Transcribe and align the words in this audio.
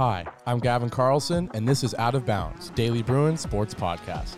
Hi, 0.00 0.24
I'm 0.46 0.60
Gavin 0.60 0.88
Carlson, 0.88 1.50
and 1.52 1.68
this 1.68 1.84
is 1.84 1.94
Out 1.96 2.14
of 2.14 2.24
Bounds, 2.24 2.70
Daily 2.70 3.02
Bruin 3.02 3.36
Sports 3.36 3.74
Podcast. 3.74 4.34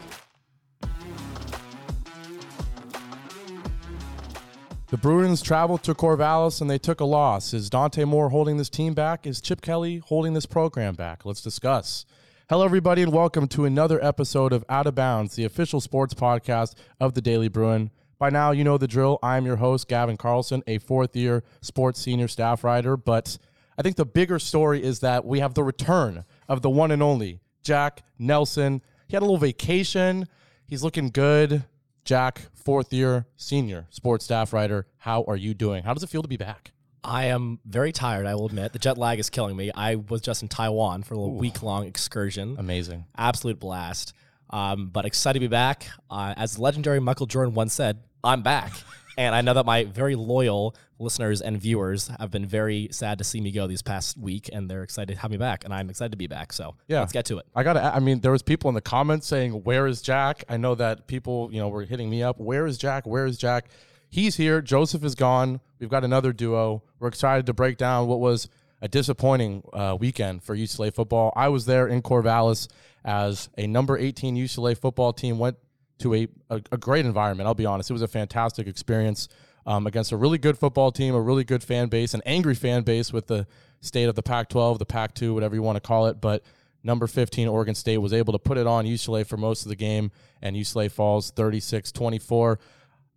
The 4.89 4.97
Bruins 4.97 5.41
traveled 5.41 5.85
to 5.85 5.95
Corvallis 5.95 6.61
and 6.61 6.69
they 6.69 6.79
took 6.79 6.99
a 6.99 7.05
loss. 7.05 7.55
Is 7.55 7.71
Dante 7.71 8.03
Moore 8.03 8.31
holding 8.31 8.57
this 8.57 8.69
team 8.69 8.93
back? 8.93 9.25
Is 9.25 9.41
Chip 9.41 9.61
Kelly 9.61 9.99
holding 9.99 10.33
this 10.33 10.47
program 10.47 10.97
back? 10.97 11.25
Let's 11.25 11.43
discuss. 11.43 12.07
Hello, 12.51 12.65
everybody, 12.65 13.03
and 13.03 13.13
welcome 13.13 13.47
to 13.47 13.65
another 13.65 14.05
episode 14.05 14.53
of 14.53 14.65
Out 14.69 14.89
of 14.89 14.97
Bounds, 14.97 15.37
the 15.37 15.45
official 15.45 15.81
sports 15.81 16.13
podcast 16.13 16.75
of 16.99 17.15
the 17.15 17.23
Daily 17.23 17.47
Bruin. 17.47 17.93
By 18.19 18.31
now, 18.31 18.51
you 18.51 18.65
know 18.65 18.79
the 18.79 18.89
drill. 18.89 19.21
I'm 19.23 19.47
your 19.47 19.57
host, 19.59 19.87
Gavin 19.87 20.17
Carlson, 20.17 20.65
a 20.67 20.79
fourth 20.79 21.15
year 21.15 21.45
sports 21.61 22.01
senior 22.01 22.27
staff 22.27 22.65
writer. 22.65 22.97
But 22.97 23.39
I 23.79 23.83
think 23.83 23.97
the 23.97 24.05
bigger 24.07 24.39
story 24.39 24.83
is 24.83 25.01
that 25.01 25.25
we 25.25 25.41
have 25.41 25.55
the 25.55 25.63
return 25.63 26.25
of 26.49 26.63
the 26.63 26.71
one 26.71 26.91
and 26.91 27.03
only 27.03 27.41
Jack 27.63 28.03
Nelson. 28.19 28.83
He 29.09 29.17
had 29.17 29.23
a 29.23 29.27
little 29.27 29.39
vacation. 29.39 30.29
He's 30.67 30.83
looking 30.83 31.11
good. 31.11 31.65
Jack, 32.05 32.43
fourth 32.55 32.93
year 32.93 33.27
senior 33.37 33.87
sports 33.91 34.25
staff 34.25 34.53
writer. 34.53 34.87
How 34.99 35.25
are 35.29 35.37
you 35.37 35.55
doing? 35.55 35.85
How 35.85 35.95
does 35.95 36.03
it 36.03 36.09
feel 36.09 36.23
to 36.23 36.29
be 36.29 36.37
back? 36.37 36.73
I 37.05 37.27
am 37.27 37.59
very 37.65 37.91
tired, 37.93 38.27
I 38.27 38.35
will 38.35 38.47
admit. 38.47 38.73
The 38.73 38.79
jet 38.79 38.97
lag 38.97 39.19
is 39.19 39.29
killing 39.29 39.57
me. 39.57 39.73
I 39.75 39.97
was 39.97 40.21
just 40.21 40.43
in 40.43 40.49
Taiwan 40.49 41.03
for 41.03 41.15
a 41.15 41.19
little 41.19 41.35
week 41.35 41.63
long 41.63 41.87
excursion. 41.87 42.57
Amazing. 42.59 43.07
Absolute 43.17 43.59
blast. 43.59 44.15
Um, 44.51 44.89
but 44.89 45.05
excited 45.05 45.39
to 45.39 45.41
be 45.41 45.49
back. 45.49 45.87
Uh, 46.11 46.35
as 46.37 46.59
legendary 46.59 47.01
Michael 47.01 47.27
Jordan 47.27 47.55
once 47.55 47.73
said, 47.75 47.99
I'm 48.23 48.43
back. 48.43 48.73
and 49.19 49.35
I 49.35 49.41
know 49.41 49.55
that 49.55 49.67
my 49.67 49.85
very 49.85 50.15
loyal 50.15 50.75
listeners 50.99 51.41
and 51.41 51.61
viewers 51.61 52.09
have 52.21 52.31
been 52.31 52.47
very 52.47 52.89
sad 52.93 53.19
to 53.19 53.25
see 53.25 53.41
me 53.41 53.51
go 53.51 53.67
these 53.67 53.83
past 53.83 54.17
week, 54.17 54.49
and 54.53 54.71
they're 54.71 54.83
excited 54.83 55.15
to 55.15 55.21
have 55.21 55.31
me 55.31 55.37
back, 55.37 55.65
and 55.65 55.75
I'm 55.75 55.91
excited 55.91 56.13
to 56.13 56.17
be 56.19 56.27
back. 56.29 56.53
So 56.53 56.77
Yeah. 56.89 57.01
let's 57.01 57.13
get 57.13 57.25
to 57.27 57.39
it. 57.39 57.47
I 57.55 57.63
got 57.63 57.73
to 57.75 57.83
I 57.83 57.99
mean 57.99 58.21
there 58.21 58.33
was 58.33 58.43
people 58.43 58.69
in 58.69 58.75
the 58.75 58.81
comments 58.81 59.27
saying 59.27 59.53
where 59.65 59.87
is 59.87 60.01
Jack? 60.03 60.45
I 60.49 60.57
know 60.57 60.75
that 60.77 61.07
people, 61.07 61.49
you 61.53 61.59
know, 61.61 61.69
were 61.69 61.85
hitting 61.85 62.09
me 62.11 62.23
up, 62.23 62.39
where 62.39 62.67
is 62.67 62.79
Jack? 62.79 63.07
Where 63.07 63.27
is 63.27 63.37
Jack? 63.39 63.69
He's 64.09 64.37
here, 64.37 64.61
Joseph 64.61 65.05
is 65.05 65.15
gone. 65.15 65.61
We've 65.79 65.89
got 65.89 66.05
another 66.05 66.33
duo. 66.33 66.83
We're 67.01 67.09
excited 67.09 67.47
to 67.47 67.53
break 67.55 67.79
down 67.79 68.07
what 68.09 68.21
was 68.21 68.49
a 68.83 68.89
disappointing 68.89 69.63
uh, 69.73 69.97
weekend 69.99 70.43
for 70.43 70.57
UCLA 70.57 70.93
football. 70.95 71.33
I 71.37 71.49
was 71.49 71.67
there 71.67 71.87
in 71.89 72.03
Corvallis 72.03 72.69
as 73.05 73.49
a 73.57 73.67
number 73.67 73.97
18 73.97 74.37
UCLA 74.37 74.77
football 74.77 75.13
team 75.13 75.39
went 75.39 75.57
to 76.03 76.15
a, 76.15 76.29
a, 76.51 76.63
a 76.73 76.77
great 76.77 77.07
environment. 77.07 77.47
I'll 77.47 77.55
be 77.55 77.67
honest. 77.67 77.91
It 77.91 77.95
was 77.95 78.03
a 78.03 78.09
fantastic 78.09 78.67
experience 78.67 79.29
um, 79.67 79.87
against 79.87 80.13
a 80.13 80.17
really 80.17 80.39
good 80.39 80.59
football 80.59 80.93
team, 80.93 81.15
a 81.15 81.21
really 81.21 81.45
good 81.45 81.63
fan 81.63 81.89
base, 81.89 82.15
an 82.15 82.23
angry 82.27 82.55
fan 82.55 82.83
base 82.83 83.13
with 83.13 83.27
the 83.27 83.47
state 83.81 84.09
of 84.09 84.15
the 84.15 84.23
Pac 84.23 84.49
12, 84.49 84.79
the 84.79 84.87
Pac 84.87 85.15
2, 85.15 85.35
whatever 85.35 85.55
you 85.55 85.63
want 85.63 85.77
to 85.77 85.81
call 85.81 86.07
it. 86.07 86.21
But 86.21 86.43
number 86.83 87.07
15, 87.07 87.49
Oregon 87.49 87.75
State, 87.75 87.99
was 87.99 88.13
able 88.13 88.33
to 88.33 88.39
put 88.39 88.59
it 88.59 88.67
on 88.67 88.85
UCLA 88.85 89.27
for 89.27 89.37
most 89.37 89.63
of 89.63 89.69
the 89.69 89.77
game, 89.77 90.11
and 90.41 90.57
UCLA 90.57 90.91
falls 90.91 91.31
36 91.31 91.93
24. 91.93 92.59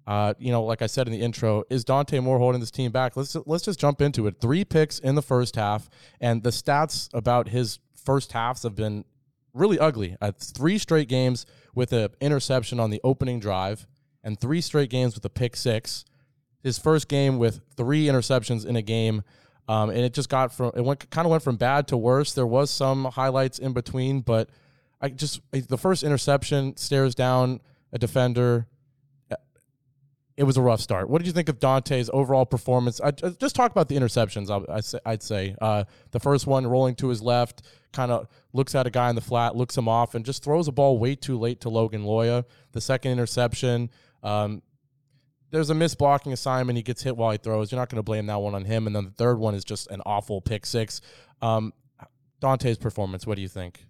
Uh, 0.07 0.35
you 0.37 0.51
know, 0.51 0.63
like 0.63 0.83
I 0.83 0.85
said 0.85 1.07
in 1.07 1.13
the 1.13 1.21
intro, 1.21 1.63
is 1.69 1.83
Dante 1.83 2.19
Moore 2.19 2.37
holding 2.37 2.59
this 2.59 2.69
team 2.69 2.91
back? 2.91 3.17
Let's 3.17 3.35
let's 3.47 3.65
just 3.65 3.79
jump 3.79 4.01
into 4.01 4.27
it. 4.27 4.39
Three 4.39 4.63
picks 4.63 4.99
in 4.99 5.15
the 5.15 5.23
first 5.23 5.55
half, 5.55 5.89
and 6.21 6.43
the 6.43 6.51
stats 6.51 7.09
about 7.11 7.49
his 7.49 7.79
first 7.95 8.31
halves 8.31 8.61
have 8.61 8.75
been 8.75 9.03
really 9.55 9.79
ugly. 9.79 10.15
Uh, 10.21 10.31
three 10.37 10.77
straight 10.77 11.07
games 11.07 11.45
with 11.73 11.93
an 11.93 12.09
interception 12.21 12.79
on 12.79 12.89
the 12.91 13.01
opening 13.03 13.39
drive, 13.39 13.87
and 14.23 14.39
three 14.39 14.61
straight 14.61 14.89
games 14.89 15.15
with 15.15 15.25
a 15.25 15.29
pick 15.29 15.55
six. 15.55 16.05
His 16.61 16.77
first 16.77 17.07
game 17.07 17.37
with 17.37 17.61
three 17.77 18.05
interceptions 18.05 18.65
in 18.65 18.75
a 18.75 18.81
game, 18.81 19.23
um, 19.67 19.89
and 19.89 19.99
it 19.99 20.13
just 20.13 20.29
got 20.29 20.51
from 20.53 20.71
it 20.75 20.83
went 20.83 21.09
kind 21.09 21.25
of 21.25 21.31
went 21.31 21.43
from 21.43 21.57
bad 21.57 21.87
to 21.89 21.97
worse. 21.97 22.33
There 22.33 22.45
was 22.45 22.69
some 22.69 23.05
highlights 23.05 23.59
in 23.59 23.73
between, 23.73 24.21
but 24.21 24.49
I 24.99 25.09
just 25.09 25.41
the 25.51 25.77
first 25.77 26.03
interception 26.03 26.75
stares 26.77 27.15
down 27.15 27.61
a 27.93 27.99
defender. 27.99 28.67
It 30.37 30.43
was 30.43 30.57
a 30.57 30.61
rough 30.61 30.81
start. 30.81 31.09
What 31.09 31.19
did 31.19 31.27
you 31.27 31.33
think 31.33 31.47
of 31.47 31.59
Dante's 31.59 32.09
overall 32.11 32.45
performance? 32.45 32.99
I, 32.99 33.07
I- 33.07 33.29
just 33.39 33.55
talk 33.55 33.71
about 33.71 33.87
the 33.87 33.95
interceptions. 33.95 34.49
I, 34.49 35.09
I'd 35.09 35.23
say 35.23 35.55
uh, 35.61 35.85
the 36.11 36.19
first 36.19 36.45
one 36.45 36.67
rolling 36.67 36.95
to 36.95 37.07
his 37.07 37.21
left, 37.21 37.61
kind 37.93 38.11
of 38.11 38.27
looks 38.51 38.75
at 38.75 38.85
a 38.85 38.89
guy 38.89 39.09
in 39.09 39.15
the 39.15 39.21
flat, 39.21 39.55
looks 39.55 39.77
him 39.77 39.87
off, 39.87 40.13
and 40.13 40.25
just 40.25 40.43
throws 40.43 40.67
a 40.67 40.71
ball 40.73 40.97
way 40.99 41.15
too 41.15 41.39
late 41.39 41.61
to 41.61 41.69
Logan 41.69 42.03
Loya. 42.03 42.43
The 42.73 42.81
second 42.81 43.13
interception, 43.13 43.89
um, 44.23 44.61
there's 45.51 45.69
a 45.69 45.73
missed 45.75 45.97
blocking 45.97 46.33
assignment. 46.33 46.75
He 46.75 46.83
gets 46.83 47.01
hit 47.03 47.15
while 47.15 47.31
he 47.31 47.37
throws. 47.37 47.71
You're 47.71 47.79
not 47.79 47.87
going 47.87 47.99
to 47.99 48.03
blame 48.03 48.25
that 48.25 48.41
one 48.41 48.55
on 48.55 48.65
him. 48.65 48.87
And 48.87 48.95
then 48.95 49.05
the 49.05 49.11
third 49.11 49.39
one 49.39 49.55
is 49.55 49.63
just 49.63 49.89
an 49.89 50.01
awful 50.05 50.41
pick 50.41 50.65
six. 50.65 50.99
Um, 51.41 51.71
Dante's 52.41 52.77
performance. 52.77 53.25
What 53.25 53.35
do 53.37 53.41
you 53.41 53.47
think? 53.47 53.85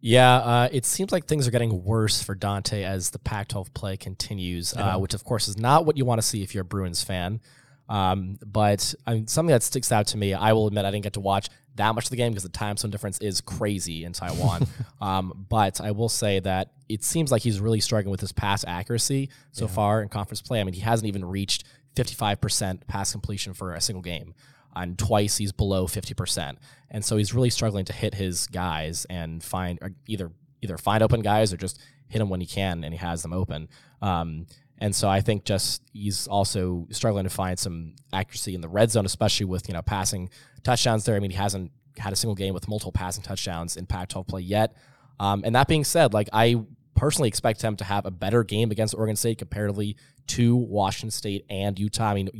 Yeah, 0.00 0.36
uh, 0.36 0.68
it 0.72 0.86
seems 0.86 1.12
like 1.12 1.26
things 1.26 1.46
are 1.46 1.50
getting 1.50 1.84
worse 1.84 2.22
for 2.22 2.34
Dante 2.34 2.84
as 2.84 3.10
the 3.10 3.18
Pac 3.18 3.48
12 3.48 3.74
play 3.74 3.96
continues, 3.96 4.74
uh, 4.74 4.96
which, 4.96 5.12
of 5.12 5.24
course, 5.24 5.46
is 5.46 5.58
not 5.58 5.84
what 5.84 5.98
you 5.98 6.06
want 6.06 6.20
to 6.20 6.26
see 6.26 6.42
if 6.42 6.54
you're 6.54 6.62
a 6.62 6.64
Bruins 6.64 7.02
fan. 7.02 7.40
Um, 7.88 8.38
but 8.46 8.94
I 9.06 9.14
mean, 9.14 9.26
something 9.26 9.52
that 9.52 9.62
sticks 9.62 9.92
out 9.92 10.06
to 10.08 10.16
me, 10.16 10.32
I 10.32 10.52
will 10.52 10.68
admit 10.68 10.84
I 10.84 10.90
didn't 10.90 11.02
get 11.02 11.14
to 11.14 11.20
watch 11.20 11.48
that 11.74 11.94
much 11.94 12.04
of 12.04 12.10
the 12.10 12.16
game 12.16 12.32
because 12.32 12.44
the 12.44 12.48
time 12.48 12.76
zone 12.76 12.90
difference 12.90 13.18
is 13.18 13.40
crazy 13.40 14.04
in 14.04 14.12
Taiwan. 14.12 14.66
um, 15.00 15.46
but 15.48 15.80
I 15.80 15.90
will 15.90 16.08
say 16.08 16.40
that 16.40 16.70
it 16.88 17.04
seems 17.04 17.30
like 17.30 17.42
he's 17.42 17.60
really 17.60 17.80
struggling 17.80 18.10
with 18.10 18.20
his 18.20 18.32
pass 18.32 18.64
accuracy 18.66 19.28
so 19.52 19.66
far 19.68 20.02
in 20.02 20.08
conference 20.08 20.40
play. 20.40 20.60
I 20.60 20.64
mean, 20.64 20.74
he 20.74 20.80
hasn't 20.80 21.08
even 21.08 21.24
reached 21.24 21.64
55% 21.96 22.86
pass 22.86 23.12
completion 23.12 23.54
for 23.54 23.74
a 23.74 23.80
single 23.80 24.02
game. 24.02 24.34
And 24.74 24.98
twice 24.98 25.36
he's 25.36 25.52
below 25.52 25.86
50%. 25.86 26.56
And 26.90 27.04
so 27.04 27.16
he's 27.16 27.34
really 27.34 27.50
struggling 27.50 27.84
to 27.86 27.92
hit 27.92 28.14
his 28.14 28.46
guys 28.46 29.06
and 29.10 29.42
find 29.42 29.78
or 29.82 29.92
either 30.06 30.30
either 30.62 30.76
find 30.76 31.02
open 31.02 31.22
guys 31.22 31.52
or 31.52 31.56
just 31.56 31.80
hit 32.08 32.18
them 32.18 32.28
when 32.28 32.40
he 32.40 32.46
can 32.46 32.84
and 32.84 32.92
he 32.92 32.98
has 32.98 33.22
them 33.22 33.32
open. 33.32 33.68
Um, 34.02 34.46
and 34.78 34.94
so 34.94 35.08
I 35.08 35.20
think 35.20 35.44
just 35.44 35.82
he's 35.92 36.26
also 36.26 36.86
struggling 36.90 37.24
to 37.24 37.30
find 37.30 37.58
some 37.58 37.94
accuracy 38.12 38.54
in 38.54 38.60
the 38.60 38.68
red 38.68 38.90
zone, 38.90 39.06
especially 39.06 39.46
with 39.46 39.68
you 39.68 39.74
know 39.74 39.82
passing 39.82 40.30
touchdowns 40.62 41.04
there. 41.04 41.16
I 41.16 41.20
mean, 41.20 41.30
he 41.30 41.36
hasn't 41.36 41.70
had 41.98 42.12
a 42.12 42.16
single 42.16 42.34
game 42.34 42.54
with 42.54 42.68
multiple 42.68 42.92
passing 42.92 43.22
touchdowns 43.22 43.76
in 43.76 43.86
Pac-12 43.86 44.26
play 44.26 44.40
yet. 44.40 44.74
Um, 45.18 45.42
and 45.44 45.54
that 45.54 45.68
being 45.68 45.84
said, 45.84 46.14
like 46.14 46.28
I 46.32 46.64
personally 46.96 47.28
expect 47.28 47.62
him 47.62 47.76
to 47.76 47.84
have 47.84 48.06
a 48.06 48.10
better 48.10 48.42
game 48.42 48.70
against 48.70 48.94
Oregon 48.94 49.16
State 49.16 49.38
comparatively 49.38 49.96
to 50.28 50.56
Washington 50.56 51.10
State 51.10 51.44
and 51.50 51.78
Utah. 51.78 52.10
I 52.10 52.14
mean, 52.14 52.30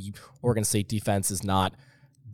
Oregon 0.42 0.64
State 0.64 0.88
defense 0.88 1.30
is 1.30 1.44
not 1.44 1.74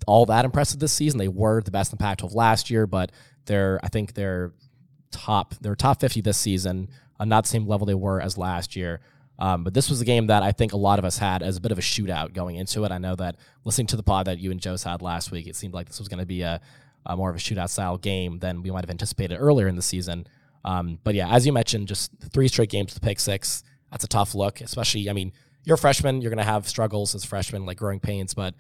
all 0.07 0.27
that 0.27 0.45
impressive 0.45 0.81
this 0.81 0.93
season. 0.93 1.19
They 1.19 1.29
were 1.29 1.63
the 1.63 1.71
best 1.71 1.93
in 1.93 1.99
the 1.99 2.03
Pac-12 2.03 2.35
last 2.35 2.71
year, 2.71 2.87
but 2.87 3.13
they're 3.47 3.81
I 3.83 3.89
think 3.89 4.15
they're 4.15 4.53
top 5.11 5.55
they're 5.61 5.75
top 5.75 6.01
50 6.01 6.21
this 6.21 6.37
season, 6.37 6.89
uh, 7.19 7.25
not 7.25 7.45
the 7.45 7.51
same 7.51 7.67
level 7.67 7.87
they 7.87 7.95
were 7.95 8.21
as 8.21 8.37
last 8.37 8.77
year. 8.77 9.01
Um, 9.39 9.65
but 9.65 9.75
this 9.75 9.91
was 9.91 10.01
a 10.01 10.05
game 10.05 10.29
that 10.29 10.43
I 10.43 10.53
think 10.53 10.73
a 10.73 10.79
lot 10.79 10.99
of 10.99 11.05
us 11.05 11.19
had 11.19 11.43
as 11.43 11.57
a 11.57 11.61
bit 11.61 11.73
of 11.73 11.79
a 11.79 11.83
shootout 11.83 12.33
going 12.33 12.57
into 12.57 12.85
it. 12.85 12.91
I 12.91 12.99
know 12.99 13.15
that 13.17 13.37
listening 13.65 13.87
to 13.89 13.97
the 13.97 14.03
pod 14.03 14.27
that 14.27 14.39
you 14.39 14.51
and 14.51 14.61
Joe's 14.61 14.83
had 14.83 15.03
last 15.03 15.31
week, 15.31 15.47
it 15.47 15.57
seemed 15.57 15.75
like 15.75 15.89
this 15.89 15.99
was 15.99 16.09
going 16.09 16.21
to 16.21 16.27
be 16.27 16.41
a, 16.41 16.61
a 17.05 17.17
more 17.17 17.29
of 17.29 17.37
a 17.37 17.39
shootout 17.39 17.69
style 17.69 17.99
game 17.99 18.39
than 18.39 18.63
we 18.63 18.71
might 18.71 18.83
have 18.83 18.91
anticipated 18.91 19.37
earlier 19.37 19.69
in 19.69 19.77
the 19.77 19.83
season. 19.83 20.27
Um, 20.65 20.99
but 21.05 21.15
yeah, 21.15 21.31
as 21.31 21.47
you 21.47 21.53
mentioned, 21.53 21.87
just 21.87 22.13
three 22.33 22.49
straight 22.49 22.71
games 22.71 22.95
with 22.95 23.03
pick 23.03 23.21
six. 23.21 23.63
That's 23.91 24.05
a 24.05 24.09
tough 24.09 24.35
look, 24.35 24.61
especially. 24.63 25.11
I 25.11 25.13
mean, 25.13 25.33
you're 25.65 25.75
a 25.75 25.79
freshman, 25.79 26.23
you're 26.23 26.31
going 26.31 26.45
to 26.45 26.51
have 26.51 26.67
struggles 26.67 27.15
as 27.15 27.25
freshmen, 27.25 27.67
like 27.67 27.77
growing 27.77 28.01
pains. 28.01 28.33
But 28.33 28.55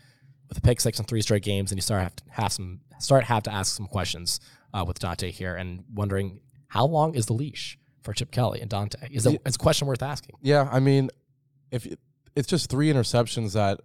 with 0.48 0.58
a 0.58 0.60
pick 0.60 0.80
six 0.80 0.98
and 0.98 1.06
three 1.08 1.22
straight 1.22 1.42
games, 1.42 1.70
and 1.72 1.78
you 1.78 1.82
start 1.82 2.02
have 2.02 2.16
to 2.16 2.24
have 2.30 2.52
some 2.52 2.80
start 2.98 3.24
have 3.24 3.42
to 3.44 3.52
ask 3.52 3.74
some 3.76 3.86
questions 3.86 4.40
uh, 4.74 4.84
with 4.86 4.98
Dante 4.98 5.30
here, 5.30 5.54
and 5.54 5.84
wondering 5.94 6.40
how 6.68 6.86
long 6.86 7.14
is 7.14 7.26
the 7.26 7.32
leash 7.32 7.78
for 8.02 8.12
Chip 8.12 8.30
Kelly 8.30 8.60
and 8.60 8.70
Dante? 8.70 9.08
Is 9.10 9.26
it, 9.26 9.40
it's 9.44 9.56
a 9.56 9.58
question 9.58 9.86
worth 9.88 10.02
asking. 10.02 10.36
Yeah, 10.42 10.68
I 10.70 10.80
mean, 10.80 11.10
if 11.70 11.86
it- 11.86 12.00
it's 12.34 12.46
just 12.48 12.68
three 12.68 12.92
interceptions 12.92 13.54
that 13.54 13.80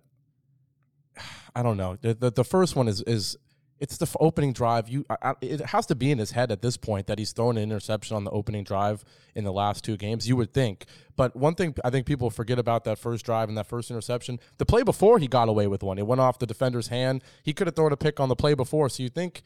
I 1.55 1.63
don't 1.63 1.77
know. 1.77 1.97
The 2.01 2.13
the, 2.13 2.31
the 2.31 2.43
first 2.43 2.75
one 2.75 2.87
is 2.87 3.01
is 3.03 3.37
it's 3.81 3.97
the 3.97 4.07
opening 4.19 4.53
drive. 4.53 4.87
You 4.87 5.05
I- 5.09 5.33
it 5.41 5.59
has 5.59 5.85
to 5.87 5.95
be 5.95 6.11
in 6.11 6.19
his 6.19 6.31
head 6.31 6.51
at 6.51 6.61
this 6.61 6.77
point 6.77 7.07
that 7.07 7.19
he's 7.19 7.33
thrown 7.33 7.57
an 7.57 7.63
interception 7.63 8.15
on 8.15 8.23
the 8.23 8.31
opening 8.31 8.63
drive 8.63 9.03
in 9.35 9.43
the 9.43 9.51
last 9.51 9.83
two 9.83 9.97
games. 9.97 10.27
You 10.29 10.35
would 10.37 10.53
think, 10.53 10.85
but 11.17 11.35
one 11.35 11.55
thing 11.55 11.75
I 11.83 11.89
think 11.89 12.05
people 12.05 12.29
forget 12.29 12.59
about 12.59 12.83
that 12.85 12.97
first 12.99 13.25
drive 13.25 13.49
and 13.49 13.57
that 13.57 13.67
first 13.67 13.89
interception. 13.91 14.39
The 14.59 14.65
play 14.65 14.83
before 14.83 15.19
he 15.19 15.27
got 15.27 15.49
away 15.49 15.67
with 15.67 15.83
one. 15.83 15.97
It 15.97 16.07
went 16.07 16.21
off 16.21 16.39
the 16.39 16.45
defender's 16.45 16.87
hand. 16.87 17.23
He 17.43 17.53
could 17.53 17.67
have 17.67 17.75
thrown 17.75 17.91
a 17.91 17.97
pick 17.97 18.19
on 18.19 18.29
the 18.29 18.35
play 18.35 18.53
before. 18.53 18.87
So 18.87 19.03
you 19.03 19.09
think 19.09 19.41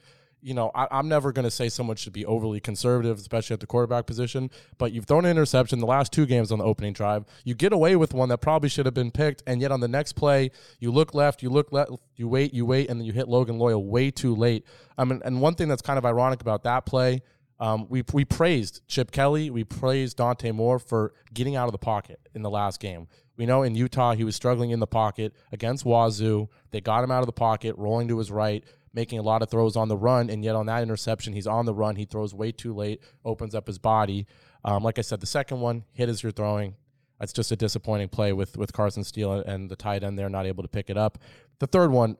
you 0.45 0.53
know, 0.53 0.69
I, 0.75 0.87
I'm 0.91 1.09
never 1.09 1.31
going 1.31 1.45
to 1.45 1.51
say 1.51 1.69
someone 1.69 1.95
should 1.97 2.13
be 2.13 2.23
overly 2.23 2.59
conservative, 2.59 3.17
especially 3.17 3.55
at 3.55 3.61
the 3.61 3.65
quarterback 3.65 4.05
position. 4.05 4.51
But 4.77 4.91
you've 4.91 5.05
thrown 5.05 5.25
an 5.25 5.31
interception 5.31 5.79
the 5.79 5.87
last 5.87 6.13
two 6.13 6.27
games 6.27 6.51
on 6.51 6.59
the 6.59 6.65
opening 6.65 6.93
drive. 6.93 7.25
You 7.43 7.55
get 7.55 7.73
away 7.73 7.95
with 7.95 8.13
one 8.13 8.29
that 8.29 8.37
probably 8.37 8.69
should 8.69 8.85
have 8.85 8.93
been 8.93 9.09
picked, 9.09 9.41
and 9.47 9.59
yet 9.59 9.71
on 9.71 9.79
the 9.79 9.87
next 9.87 10.13
play, 10.13 10.51
you 10.79 10.91
look 10.91 11.15
left, 11.15 11.41
you 11.41 11.49
look 11.49 11.71
left, 11.71 11.89
you 12.15 12.27
wait, 12.27 12.53
you 12.53 12.63
wait, 12.63 12.91
and 12.91 12.99
then 12.99 13.07
you 13.07 13.11
hit 13.11 13.27
Logan 13.27 13.57
Loya 13.57 13.83
way 13.83 14.11
too 14.11 14.35
late. 14.35 14.65
I 14.99 15.03
mean, 15.03 15.19
and 15.25 15.41
one 15.41 15.55
thing 15.55 15.67
that's 15.67 15.81
kind 15.81 15.97
of 15.97 16.05
ironic 16.05 16.41
about 16.41 16.63
that 16.63 16.85
play, 16.85 17.23
um, 17.59 17.87
we 17.89 18.03
we 18.13 18.25
praised 18.25 18.81
Chip 18.87 19.11
Kelly, 19.11 19.49
we 19.49 19.63
praised 19.63 20.17
Dante 20.17 20.51
Moore 20.51 20.79
for 20.79 21.13
getting 21.33 21.55
out 21.55 21.67
of 21.67 21.71
the 21.71 21.77
pocket 21.77 22.19
in 22.33 22.41
the 22.41 22.49
last 22.49 22.79
game. 22.79 23.07
We 23.37 23.45
know 23.45 23.63
in 23.63 23.75
Utah 23.75 24.13
he 24.13 24.23
was 24.23 24.35
struggling 24.35 24.71
in 24.71 24.79
the 24.79 24.87
pocket 24.87 25.33
against 25.51 25.85
Wazoo. 25.85 26.49
They 26.71 26.81
got 26.81 27.03
him 27.03 27.11
out 27.11 27.19
of 27.19 27.25
the 27.25 27.33
pocket, 27.33 27.75
rolling 27.77 28.07
to 28.07 28.17
his 28.17 28.31
right 28.31 28.63
making 28.95 29.19
a 29.19 29.21
lot 29.21 29.43
of 29.43 29.49
throws 29.49 29.75
on 29.75 29.89
the 29.89 29.97
run, 29.97 30.29
and 30.29 30.43
yet 30.43 30.55
on 30.55 30.65
that 30.67 30.81
interception, 30.81 31.33
he's 31.33 31.45
on 31.45 31.65
the 31.65 31.73
run. 31.73 31.97
He 31.97 32.05
throws 32.05 32.33
way 32.33 32.51
too 32.51 32.73
late, 32.73 33.01
opens 33.25 33.53
up 33.53 33.67
his 33.67 33.77
body. 33.77 34.25
Um, 34.63 34.83
like 34.83 34.97
I 34.97 35.01
said, 35.01 35.19
the 35.19 35.27
second 35.27 35.59
one 35.59 35.83
hit 35.91 36.09
as 36.09 36.23
you're 36.23 36.31
throwing. 36.31 36.75
That's 37.19 37.33
just 37.33 37.51
a 37.51 37.55
disappointing 37.55 38.09
play 38.09 38.33
with 38.33 38.57
with 38.57 38.73
Carson 38.73 39.03
Steele 39.03 39.33
and 39.33 39.69
the 39.69 39.75
tight 39.75 40.03
end 40.03 40.17
there 40.17 40.27
not 40.29 40.45
able 40.45 40.63
to 40.63 40.69
pick 40.69 40.89
it 40.89 40.97
up. 40.97 41.17
The 41.59 41.67
third 41.67 41.91
one, 41.91 42.17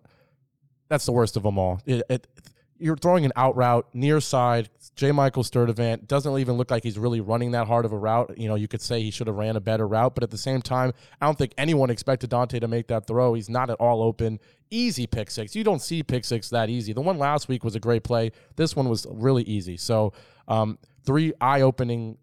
that's 0.87 1.05
the 1.05 1.11
worst 1.11 1.35
of 1.35 1.43
them 1.43 1.57
all. 1.57 1.81
It, 1.85 2.03
it, 2.09 2.27
you're 2.77 2.97
throwing 2.97 3.25
an 3.25 3.31
out 3.35 3.55
route 3.55 3.87
near 3.93 4.19
side. 4.19 4.69
J. 4.95 5.11
Michael 5.11 5.43
Sturdivant 5.43 6.07
doesn't 6.07 6.37
even 6.37 6.55
look 6.55 6.71
like 6.71 6.83
he's 6.83 6.97
really 6.97 7.21
running 7.21 7.51
that 7.51 7.67
hard 7.67 7.85
of 7.85 7.91
a 7.91 7.97
route. 7.97 8.37
You 8.37 8.47
know, 8.47 8.55
you 8.55 8.67
could 8.67 8.81
say 8.81 9.01
he 9.01 9.11
should 9.11 9.27
have 9.27 9.35
ran 9.35 9.55
a 9.55 9.61
better 9.61 9.87
route, 9.87 10.15
but 10.15 10.23
at 10.23 10.31
the 10.31 10.37
same 10.37 10.61
time, 10.61 10.93
I 11.21 11.25
don't 11.25 11.37
think 11.37 11.53
anyone 11.57 11.89
expected 11.89 12.29
Dante 12.29 12.59
to 12.59 12.67
make 12.67 12.87
that 12.87 13.07
throw. 13.07 13.33
He's 13.33 13.49
not 13.49 13.69
at 13.69 13.77
all 13.79 14.01
open. 14.01 14.39
Easy 14.69 15.07
pick 15.07 15.31
six. 15.31 15.55
You 15.55 15.63
don't 15.63 15.81
see 15.81 16.03
pick 16.03 16.25
six 16.25 16.49
that 16.49 16.69
easy. 16.69 16.93
The 16.93 17.01
one 17.01 17.17
last 17.17 17.47
week 17.47 17.63
was 17.63 17.75
a 17.75 17.79
great 17.79 18.03
play. 18.03 18.31
This 18.55 18.75
one 18.75 18.89
was 18.89 19.05
really 19.09 19.43
easy. 19.43 19.77
So, 19.77 20.13
um, 20.47 20.77
three 21.05 21.33
eye 21.39 21.61
opening 21.61 22.17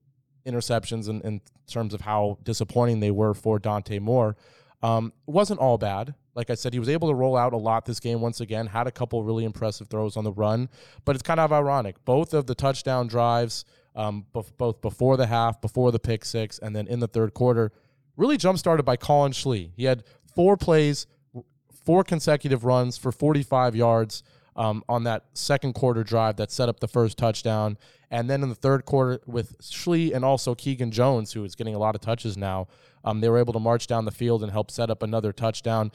interceptions 0.46 1.08
in, 1.08 1.20
in, 1.22 1.40
terms 1.68 1.94
of 1.94 2.02
how 2.02 2.36
disappointing 2.42 3.00
they 3.00 3.10
were 3.10 3.32
for 3.32 3.58
Dante 3.58 3.98
Moore. 3.98 4.36
Um, 4.82 5.12
wasn't 5.26 5.58
all 5.58 5.78
bad. 5.78 6.14
Like 6.34 6.50
I 6.50 6.54
said, 6.54 6.72
he 6.72 6.78
was 6.78 6.88
able 6.88 7.08
to 7.08 7.14
roll 7.14 7.36
out 7.36 7.52
a 7.52 7.58
lot 7.58 7.84
this 7.84 8.00
game 8.00 8.20
once 8.20 8.40
again, 8.40 8.66
had 8.66 8.86
a 8.86 8.90
couple 8.90 9.22
really 9.22 9.44
impressive 9.44 9.88
throws 9.88 10.16
on 10.16 10.24
the 10.24 10.32
run, 10.32 10.68
but 11.04 11.14
it's 11.14 11.22
kind 11.22 11.40
of 11.40 11.52
ironic. 11.52 12.02
Both 12.04 12.32
of 12.32 12.46
the 12.46 12.54
touchdown 12.54 13.06
drives, 13.06 13.64
um, 13.94 14.24
both 14.32 14.80
before 14.80 15.16
the 15.16 15.26
half, 15.26 15.60
before 15.60 15.92
the 15.92 15.98
pick 15.98 16.24
six, 16.24 16.58
and 16.58 16.74
then 16.74 16.86
in 16.86 17.00
the 17.00 17.08
third 17.08 17.34
quarter, 17.34 17.72
really 18.16 18.36
jump 18.36 18.58
started 18.58 18.84
by 18.84 18.96
Collin 18.96 19.32
Schlee. 19.32 19.72
He 19.76 19.84
had 19.84 20.04
four 20.34 20.56
plays, 20.56 21.06
four 21.84 22.04
consecutive 22.04 22.64
runs 22.64 22.96
for 22.96 23.12
45 23.12 23.76
yards 23.76 24.22
um, 24.56 24.84
on 24.88 25.04
that 25.04 25.24
second 25.34 25.74
quarter 25.74 26.04
drive 26.04 26.36
that 26.36 26.50
set 26.50 26.68
up 26.68 26.80
the 26.80 26.88
first 26.88 27.18
touchdown. 27.18 27.78
And 28.10 28.28
then 28.28 28.42
in 28.42 28.48
the 28.48 28.54
third 28.54 28.84
quarter, 28.84 29.20
with 29.26 29.58
Schlee 29.60 30.14
and 30.14 30.24
also 30.24 30.54
Keegan 30.54 30.90
Jones, 30.90 31.32
who 31.32 31.44
is 31.44 31.54
getting 31.54 31.74
a 31.74 31.78
lot 31.78 31.94
of 31.94 32.00
touches 32.00 32.36
now, 32.36 32.68
um, 33.04 33.20
they 33.20 33.28
were 33.28 33.38
able 33.38 33.54
to 33.54 33.58
march 33.58 33.86
down 33.86 34.04
the 34.04 34.10
field 34.10 34.42
and 34.42 34.52
help 34.52 34.70
set 34.70 34.90
up 34.90 35.02
another 35.02 35.32
touchdown. 35.32 35.90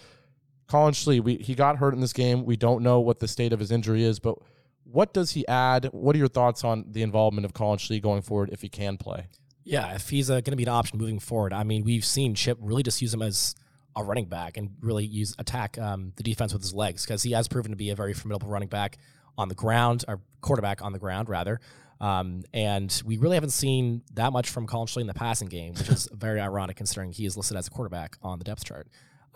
Collin 0.67 0.93
Schlee, 0.93 1.21
we, 1.21 1.35
he 1.35 1.55
got 1.55 1.77
hurt 1.77 1.93
in 1.93 2.01
this 2.01 2.13
game. 2.13 2.45
We 2.45 2.57
don't 2.57 2.83
know 2.83 2.99
what 2.99 3.19
the 3.19 3.27
state 3.27 3.53
of 3.53 3.59
his 3.59 3.71
injury 3.71 4.03
is, 4.03 4.19
but 4.19 4.37
what 4.83 5.13
does 5.13 5.31
he 5.31 5.47
add? 5.47 5.89
What 5.91 6.15
are 6.15 6.19
your 6.19 6.27
thoughts 6.27 6.63
on 6.63 6.85
the 6.89 7.01
involvement 7.01 7.45
of 7.45 7.53
Collin 7.53 7.79
Schlee 7.79 8.01
going 8.01 8.21
forward 8.21 8.49
if 8.51 8.61
he 8.61 8.69
can 8.69 8.97
play? 8.97 9.27
Yeah, 9.63 9.95
if 9.95 10.09
he's 10.09 10.29
uh, 10.29 10.35
going 10.35 10.51
to 10.51 10.57
be 10.57 10.63
an 10.63 10.69
option 10.69 10.97
moving 10.97 11.19
forward, 11.19 11.51
I 11.51 11.63
mean, 11.63 11.83
we've 11.83 12.05
seen 12.05 12.35
Chip 12.35 12.57
really 12.61 12.83
just 12.83 13.01
use 13.01 13.13
him 13.13 13.21
as 13.21 13.55
a 13.97 14.03
running 14.03 14.25
back 14.25 14.55
and 14.55 14.71
really 14.81 15.05
use 15.05 15.35
attack 15.39 15.77
um, 15.77 16.13
the 16.15 16.23
defense 16.23 16.53
with 16.53 16.61
his 16.61 16.73
legs 16.73 17.03
because 17.03 17.23
he 17.23 17.31
has 17.31 17.47
proven 17.47 17.71
to 17.71 17.77
be 17.77 17.89
a 17.89 17.95
very 17.95 18.13
formidable 18.13 18.47
running 18.47 18.69
back 18.69 18.97
on 19.37 19.49
the 19.49 19.55
ground 19.55 20.05
or 20.07 20.21
quarterback 20.41 20.81
on 20.81 20.93
the 20.93 20.99
ground 20.99 21.27
rather. 21.27 21.59
Um, 21.99 22.43
and 22.53 23.01
we 23.05 23.17
really 23.17 23.35
haven't 23.35 23.49
seen 23.49 24.03
that 24.13 24.31
much 24.31 24.49
from 24.49 24.67
Colin 24.67 24.87
Schlee 24.87 25.01
in 25.01 25.07
the 25.07 25.13
passing 25.13 25.47
game, 25.47 25.73
which 25.73 25.89
is 25.89 26.07
very 26.13 26.39
ironic 26.39 26.77
considering 26.77 27.11
he 27.11 27.25
is 27.25 27.35
listed 27.35 27.57
as 27.57 27.67
a 27.67 27.71
quarterback 27.71 28.17
on 28.21 28.37
the 28.37 28.45
depth 28.45 28.63
chart. 28.65 28.87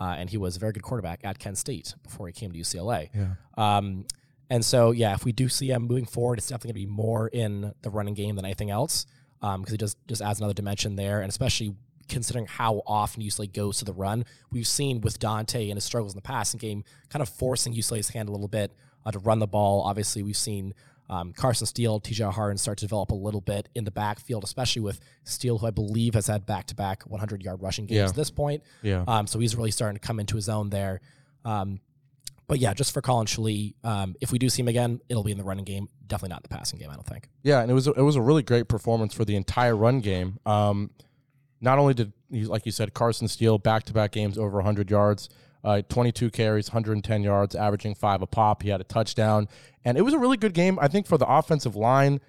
Uh, 0.02 0.16
and 0.18 0.28
he 0.28 0.36
was 0.36 0.56
a 0.56 0.58
very 0.58 0.72
good 0.72 0.82
quarterback 0.82 1.20
at 1.22 1.38
Kent 1.38 1.56
State 1.58 1.94
before 2.02 2.26
he 2.26 2.32
came 2.32 2.50
to 2.50 2.58
UCLA. 2.58 3.08
Yeah. 3.14 3.34
Um, 3.56 4.04
and 4.50 4.64
so, 4.64 4.90
yeah, 4.90 5.14
if 5.14 5.24
we 5.24 5.30
do 5.30 5.48
see 5.48 5.68
him 5.68 5.84
moving 5.84 6.06
forward, 6.06 6.38
it's 6.38 6.48
definitely 6.48 6.72
going 6.72 6.86
to 6.86 6.88
be 6.88 6.96
more 6.96 7.28
in 7.28 7.72
the 7.82 7.90
running 7.90 8.14
game 8.14 8.34
than 8.34 8.44
anything 8.44 8.68
else 8.68 9.06
because 9.40 9.54
um, 9.54 9.64
he 9.64 9.76
just 9.76 9.96
just 10.08 10.20
adds 10.20 10.40
another 10.40 10.54
dimension 10.54 10.96
there, 10.96 11.20
and 11.20 11.28
especially 11.28 11.76
considering 12.08 12.46
how 12.46 12.82
often 12.84 13.22
UCLA 13.22 13.52
goes 13.52 13.78
to 13.78 13.84
the 13.84 13.92
run. 13.92 14.24
We've 14.50 14.66
seen 14.66 15.02
with 15.02 15.20
Dante 15.20 15.68
and 15.68 15.76
his 15.76 15.84
struggles 15.84 16.14
in 16.14 16.18
the 16.18 16.22
passing 16.22 16.58
game, 16.58 16.82
kind 17.08 17.22
of 17.22 17.28
forcing 17.28 17.72
UCLA's 17.72 18.08
hand 18.08 18.28
a 18.28 18.32
little 18.32 18.48
bit 18.48 18.72
uh, 19.06 19.12
to 19.12 19.20
run 19.20 19.38
the 19.38 19.46
ball. 19.46 19.82
Obviously, 19.82 20.24
we've 20.24 20.36
seen 20.36 20.74
um, 21.08 21.32
Carson 21.32 21.66
Steele, 21.66 22.00
TJ 22.00 22.32
Harden 22.32 22.56
start 22.56 22.78
to 22.78 22.84
develop 22.84 23.10
a 23.10 23.14
little 23.14 23.40
bit 23.40 23.68
in 23.74 23.84
the 23.84 23.90
backfield, 23.90 24.44
especially 24.44 24.82
with 24.82 25.00
Steele, 25.24 25.58
who 25.58 25.66
I 25.66 25.70
believe 25.70 26.14
has 26.14 26.26
had 26.26 26.46
back 26.46 26.66
to 26.68 26.74
back 26.74 27.02
100 27.02 27.42
yard 27.42 27.60
rushing 27.60 27.86
games 27.86 27.96
yeah. 27.96 28.06
at 28.06 28.14
this 28.14 28.30
point. 28.30 28.62
Yeah. 28.82 29.04
Um, 29.06 29.26
so 29.26 29.38
he's 29.38 29.54
really 29.54 29.70
starting 29.70 29.98
to 29.98 30.06
come 30.06 30.20
into 30.20 30.36
his 30.36 30.48
own 30.48 30.70
there. 30.70 31.00
Um, 31.44 31.80
but 32.46 32.58
yeah, 32.58 32.74
just 32.74 32.92
for 32.92 33.00
Collin 33.00 33.26
Schlee, 33.26 33.74
um, 33.84 34.14
if 34.20 34.32
we 34.32 34.38
do 34.38 34.48
see 34.48 34.62
him 34.62 34.68
again, 34.68 35.00
it'll 35.08 35.22
be 35.22 35.32
in 35.32 35.38
the 35.38 35.44
running 35.44 35.64
game, 35.64 35.88
definitely 36.06 36.34
not 36.34 36.42
the 36.42 36.48
passing 36.48 36.78
game. 36.78 36.90
I 36.90 36.94
don't 36.94 37.06
think. 37.06 37.28
Yeah, 37.42 37.60
and 37.60 37.70
it 37.70 37.74
was 37.74 37.88
a, 37.88 37.92
it 37.92 38.02
was 38.02 38.16
a 38.16 38.20
really 38.20 38.42
great 38.42 38.68
performance 38.68 39.14
for 39.14 39.24
the 39.24 39.36
entire 39.36 39.76
run 39.76 40.00
game. 40.00 40.38
Um, 40.44 40.90
not 41.60 41.78
only 41.78 41.94
did 41.94 42.12
he, 42.30 42.44
like 42.44 42.66
you 42.66 42.72
said, 42.72 42.92
Carson 42.94 43.28
Steele 43.28 43.58
back 43.58 43.84
to 43.84 43.92
back 43.92 44.12
games 44.12 44.36
over 44.36 44.56
100 44.56 44.90
yards 44.90 45.28
uh, 45.64 45.82
22 45.88 46.30
carries, 46.30 46.68
110 46.68 47.22
yards, 47.22 47.54
averaging 47.54 47.94
five 47.94 48.22
a 48.22 48.26
pop. 48.26 48.62
He 48.62 48.70
had 48.70 48.80
a 48.80 48.84
touchdown, 48.84 49.48
and 49.84 49.96
it 49.96 50.02
was 50.02 50.14
a 50.14 50.18
really 50.18 50.36
good 50.36 50.54
game. 50.54 50.78
I 50.80 50.88
think 50.88 51.06
for 51.06 51.18
the 51.18 51.26
offensive 51.26 51.76
line 51.76 52.20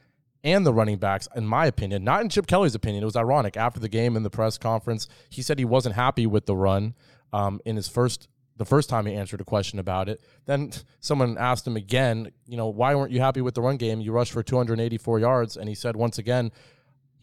and 0.44 0.66
the 0.66 0.74
running 0.74 0.98
backs, 0.98 1.28
in 1.36 1.48
my 1.48 1.66
opinion, 1.66 2.04
not 2.04 2.22
in 2.22 2.30
Chip 2.30 2.48
Kelly's 2.48 2.76
opinion. 2.76 3.04
It 3.04 3.06
was 3.06 3.16
ironic 3.16 3.56
after 3.56 3.80
the 3.80 3.90
game 3.90 4.16
in 4.16 4.24
the 4.24 4.30
press 4.30 4.58
conference. 4.58 5.08
He 5.30 5.42
said 5.42 5.58
he 5.58 5.66
wasn't 5.66 5.96
happy 5.96 6.26
with 6.26 6.46
the 6.46 6.56
run 6.56 6.96
um, 7.32 7.62
in 7.66 7.76
his 7.76 7.88
first 7.88 8.28
the 8.58 8.66
first 8.66 8.88
time 8.88 9.08
he 9.08 9.16
answered 9.16 9.42
a 9.42 9.44
question 9.44 9.80
about 9.80 10.08
it. 10.08 10.22
Then 10.46 10.72
someone 11.00 11.40
asked 11.40 11.66
him 11.66 11.76
again, 11.76 12.32
you 12.46 12.56
know, 12.56 12.68
why 12.68 12.94
weren't 12.94 13.12
you 13.12 13.20
happy 13.20 13.42
with 13.42 13.56
the 13.56 13.62
run 13.62 13.78
game? 13.78 14.00
You 14.00 14.12
rushed 14.12 14.32
for 14.32 14.44
284 14.44 15.20
yards, 15.20 15.58
and 15.58 15.68
he 15.68 15.74
said 15.74 15.96
once 15.96 16.20
again 16.20 16.52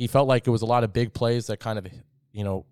he 0.01 0.07
felt 0.07 0.27
like 0.27 0.47
it 0.47 0.51
was 0.51 0.63
a 0.63 0.67
lot 0.67 0.83
of 0.83 0.95
big 0.95 1.13
plays 1.13 1.47
that 1.49 1.61
kind 1.61 1.79
of 1.79 1.87
you 2.33 2.43
know 2.43 2.65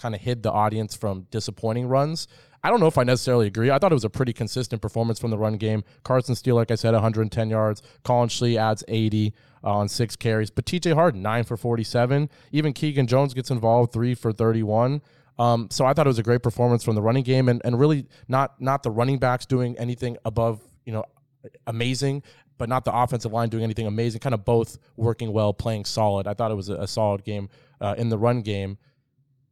kind 0.00 0.14
of 0.14 0.20
hid 0.20 0.42
the 0.42 0.52
audience 0.52 0.94
from 0.94 1.26
disappointing 1.30 1.86
runs. 1.86 2.28
I 2.62 2.70
don't 2.70 2.80
know 2.80 2.86
if 2.86 2.96
I 2.96 3.04
necessarily 3.04 3.46
agree. 3.46 3.70
I 3.70 3.78
thought 3.78 3.92
it 3.92 3.94
was 3.94 4.04
a 4.04 4.10
pretty 4.10 4.32
consistent 4.32 4.80
performance 4.80 5.18
from 5.18 5.30
the 5.30 5.36
run 5.36 5.58
game. 5.58 5.84
Carson 6.02 6.34
Steele, 6.34 6.56
like 6.56 6.70
I 6.70 6.76
said, 6.76 6.94
110 6.94 7.50
yards. 7.50 7.82
Collin 8.04 8.30
Schlee 8.30 8.56
adds 8.56 8.82
80 8.88 9.34
uh, 9.62 9.70
on 9.70 9.88
six 9.88 10.16
carries. 10.16 10.50
But 10.50 10.64
TJ 10.64 10.94
Harden, 10.94 11.20
nine 11.20 11.44
for 11.44 11.58
47. 11.58 12.30
Even 12.52 12.72
Keegan 12.72 13.06
Jones 13.06 13.34
gets 13.34 13.50
involved, 13.50 13.92
three 13.92 14.14
for 14.14 14.32
31. 14.32 15.02
Um, 15.38 15.68
so 15.70 15.84
I 15.84 15.92
thought 15.92 16.06
it 16.06 16.08
was 16.08 16.18
a 16.18 16.22
great 16.22 16.42
performance 16.42 16.84
from 16.84 16.94
the 16.94 17.02
running 17.02 17.24
game, 17.24 17.48
and, 17.48 17.60
and 17.64 17.78
really 17.78 18.06
not 18.28 18.60
not 18.60 18.82
the 18.82 18.90
running 18.90 19.18
backs 19.18 19.46
doing 19.46 19.76
anything 19.78 20.16
above 20.24 20.60
you 20.84 20.92
know 20.92 21.04
amazing, 21.66 22.22
but 22.56 22.68
not 22.68 22.84
the 22.84 22.94
offensive 22.96 23.32
line 23.32 23.48
doing 23.48 23.64
anything 23.64 23.86
amazing. 23.86 24.20
Kind 24.20 24.34
of 24.34 24.44
both 24.44 24.78
working 24.96 25.32
well, 25.32 25.52
playing 25.52 25.86
solid. 25.86 26.26
I 26.26 26.34
thought 26.34 26.50
it 26.50 26.54
was 26.54 26.68
a, 26.68 26.86
solid 26.86 27.24
game 27.24 27.48
uh, 27.80 27.94
in 27.98 28.08
the 28.08 28.18
run 28.18 28.42
game 28.42 28.78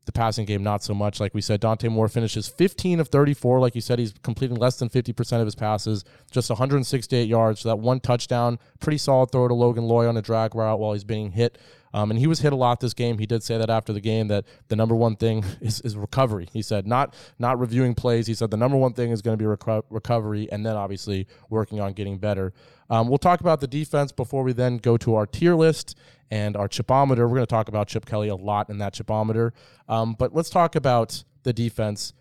the 0.05 0.13
passing 0.13 0.45
game 0.45 0.63
not 0.63 0.83
so 0.83 0.95
much. 0.95 1.21
Like 1.21 1.35
we 1.35 1.41
said, 1.41 1.61
Dante 1.61 1.89
Moore 1.89 2.09
finishes 2.09 2.49
15 2.49 3.01
of 3.01 3.09
34. 3.09 3.61
Like 3.61 3.75
you 3.75 3.81
said, 3.81 3.99
he's 3.99 4.15
completing 4.23 4.57
less 4.57 4.79
than 4.79 4.89
50% 4.89 5.41
of 5.41 5.47
his 5.47 5.55
passes, 5.55 6.05
just 6.31 6.51
168 6.51 7.29
yards. 7.29 7.61
So 7.61 7.69
that 7.69 7.77
one 7.77 8.01
touchdown, 8.01 8.59
pretty 8.81 8.99
solid 8.99 9.31
throw 9.31 9.47
to 9.47 9.55
Logan 9.55 9.85
Loya 9.85 10.09
on 10.09 10.17
a 10.17 10.23
drag 10.23 10.55
route 10.55 10.81
while 10.81 10.93
he's 10.93 11.05
being 11.05 11.33
hit. 11.33 11.59
Um, 11.95 12.11
and 12.11 12.19
he 12.19 12.27
was 12.27 12.41
hit 12.41 12.53
a 12.53 12.57
lot 12.57 12.81
this 12.81 12.95
game. 12.95 13.19
He 13.19 13.27
did 13.27 13.43
say 13.43 13.59
that 13.59 13.69
after 13.69 13.93
the 13.93 14.01
game 14.01 14.29
that 14.29 14.45
the 14.69 14.77
number 14.77 14.95
one 14.95 15.17
thing 15.17 15.45
is, 15.61 15.81
is 15.83 15.97
recovery. 15.97 16.49
He 16.53 16.63
said 16.63 16.87
not 16.87 17.15
not 17.39 17.59
reviewing 17.59 17.95
plays. 17.95 18.27
He 18.27 18.35
said 18.35 18.51
the 18.51 18.57
number 18.57 18.77
one 18.77 18.95
thing 18.95 19.11
is 19.11 19.23
going 19.23 19.37
to 19.37 19.43
be 19.43 19.49
reco- 19.49 19.85
recovery, 19.91 20.51
and 20.51 20.65
then 20.65 20.77
obviously 20.77 21.27
working 21.51 21.81
on 21.81 21.93
getting 21.93 22.19
better. 22.19 22.53
Um, 22.93 23.09
we'll 23.09 23.17
talk 23.17 23.41
about 23.41 23.61
the 23.61 23.67
defense 23.67 24.13
before 24.13 24.43
we 24.43 24.53
then 24.53 24.77
go 24.77 24.99
to 24.99 25.15
our 25.15 25.27
tier 25.27 25.55
list 25.55 25.97
and 26.31 26.59
our 26.59 26.69
chipometer. 26.69 27.21
We're 27.21 27.37
going 27.37 27.41
to 27.41 27.47
talk 27.47 27.69
about 27.69 27.89
Chip 27.89 28.05
Kelly 28.05 28.29
a 28.29 28.37
lot 28.37 28.69
in 28.69 28.77
that 28.79 28.93
chipometer. 28.93 29.53
Um, 29.89 30.15
but 30.19 30.35
let's 30.35 30.51
talk 30.51 30.77
about 30.77 31.25
the 31.43 31.55
defense. 31.55 32.13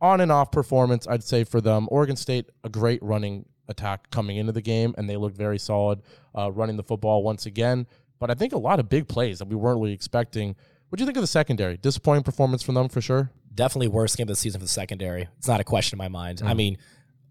On 0.00 0.22
and 0.22 0.32
off 0.32 0.50
performance, 0.50 1.06
I'd 1.06 1.22
say 1.22 1.44
for 1.44 1.60
them. 1.60 1.88
Oregon 1.90 2.16
State, 2.16 2.48
a 2.64 2.70
great 2.70 3.02
running 3.02 3.44
attack 3.68 4.10
coming 4.10 4.38
into 4.38 4.52
the 4.52 4.62
game, 4.62 4.94
and 4.96 5.10
they 5.10 5.18
looked 5.18 5.36
very 5.36 5.58
solid 5.58 6.00
uh, 6.34 6.50
running 6.50 6.78
the 6.78 6.82
football 6.82 7.22
once 7.22 7.44
again. 7.44 7.86
But 8.18 8.30
I 8.30 8.34
think 8.34 8.54
a 8.54 8.58
lot 8.58 8.80
of 8.80 8.88
big 8.88 9.08
plays 9.08 9.40
that 9.40 9.48
we 9.48 9.56
weren't 9.56 9.78
really 9.78 9.92
expecting. 9.92 10.56
What 10.88 10.96
do 10.96 11.02
you 11.02 11.06
think 11.06 11.18
of 11.18 11.22
the 11.22 11.26
secondary? 11.26 11.76
Disappointing 11.76 12.22
performance 12.22 12.62
from 12.62 12.76
them 12.76 12.88
for 12.88 13.02
sure. 13.02 13.30
Definitely 13.54 13.88
worst 13.88 14.16
game 14.16 14.24
of 14.24 14.28
the 14.28 14.36
season 14.36 14.58
for 14.60 14.64
the 14.64 14.70
secondary. 14.70 15.28
It's 15.36 15.48
not 15.48 15.60
a 15.60 15.64
question 15.64 15.96
in 15.96 15.98
my 15.98 16.08
mind. 16.08 16.38
Mm. 16.38 16.48
I 16.48 16.54
mean, 16.54 16.78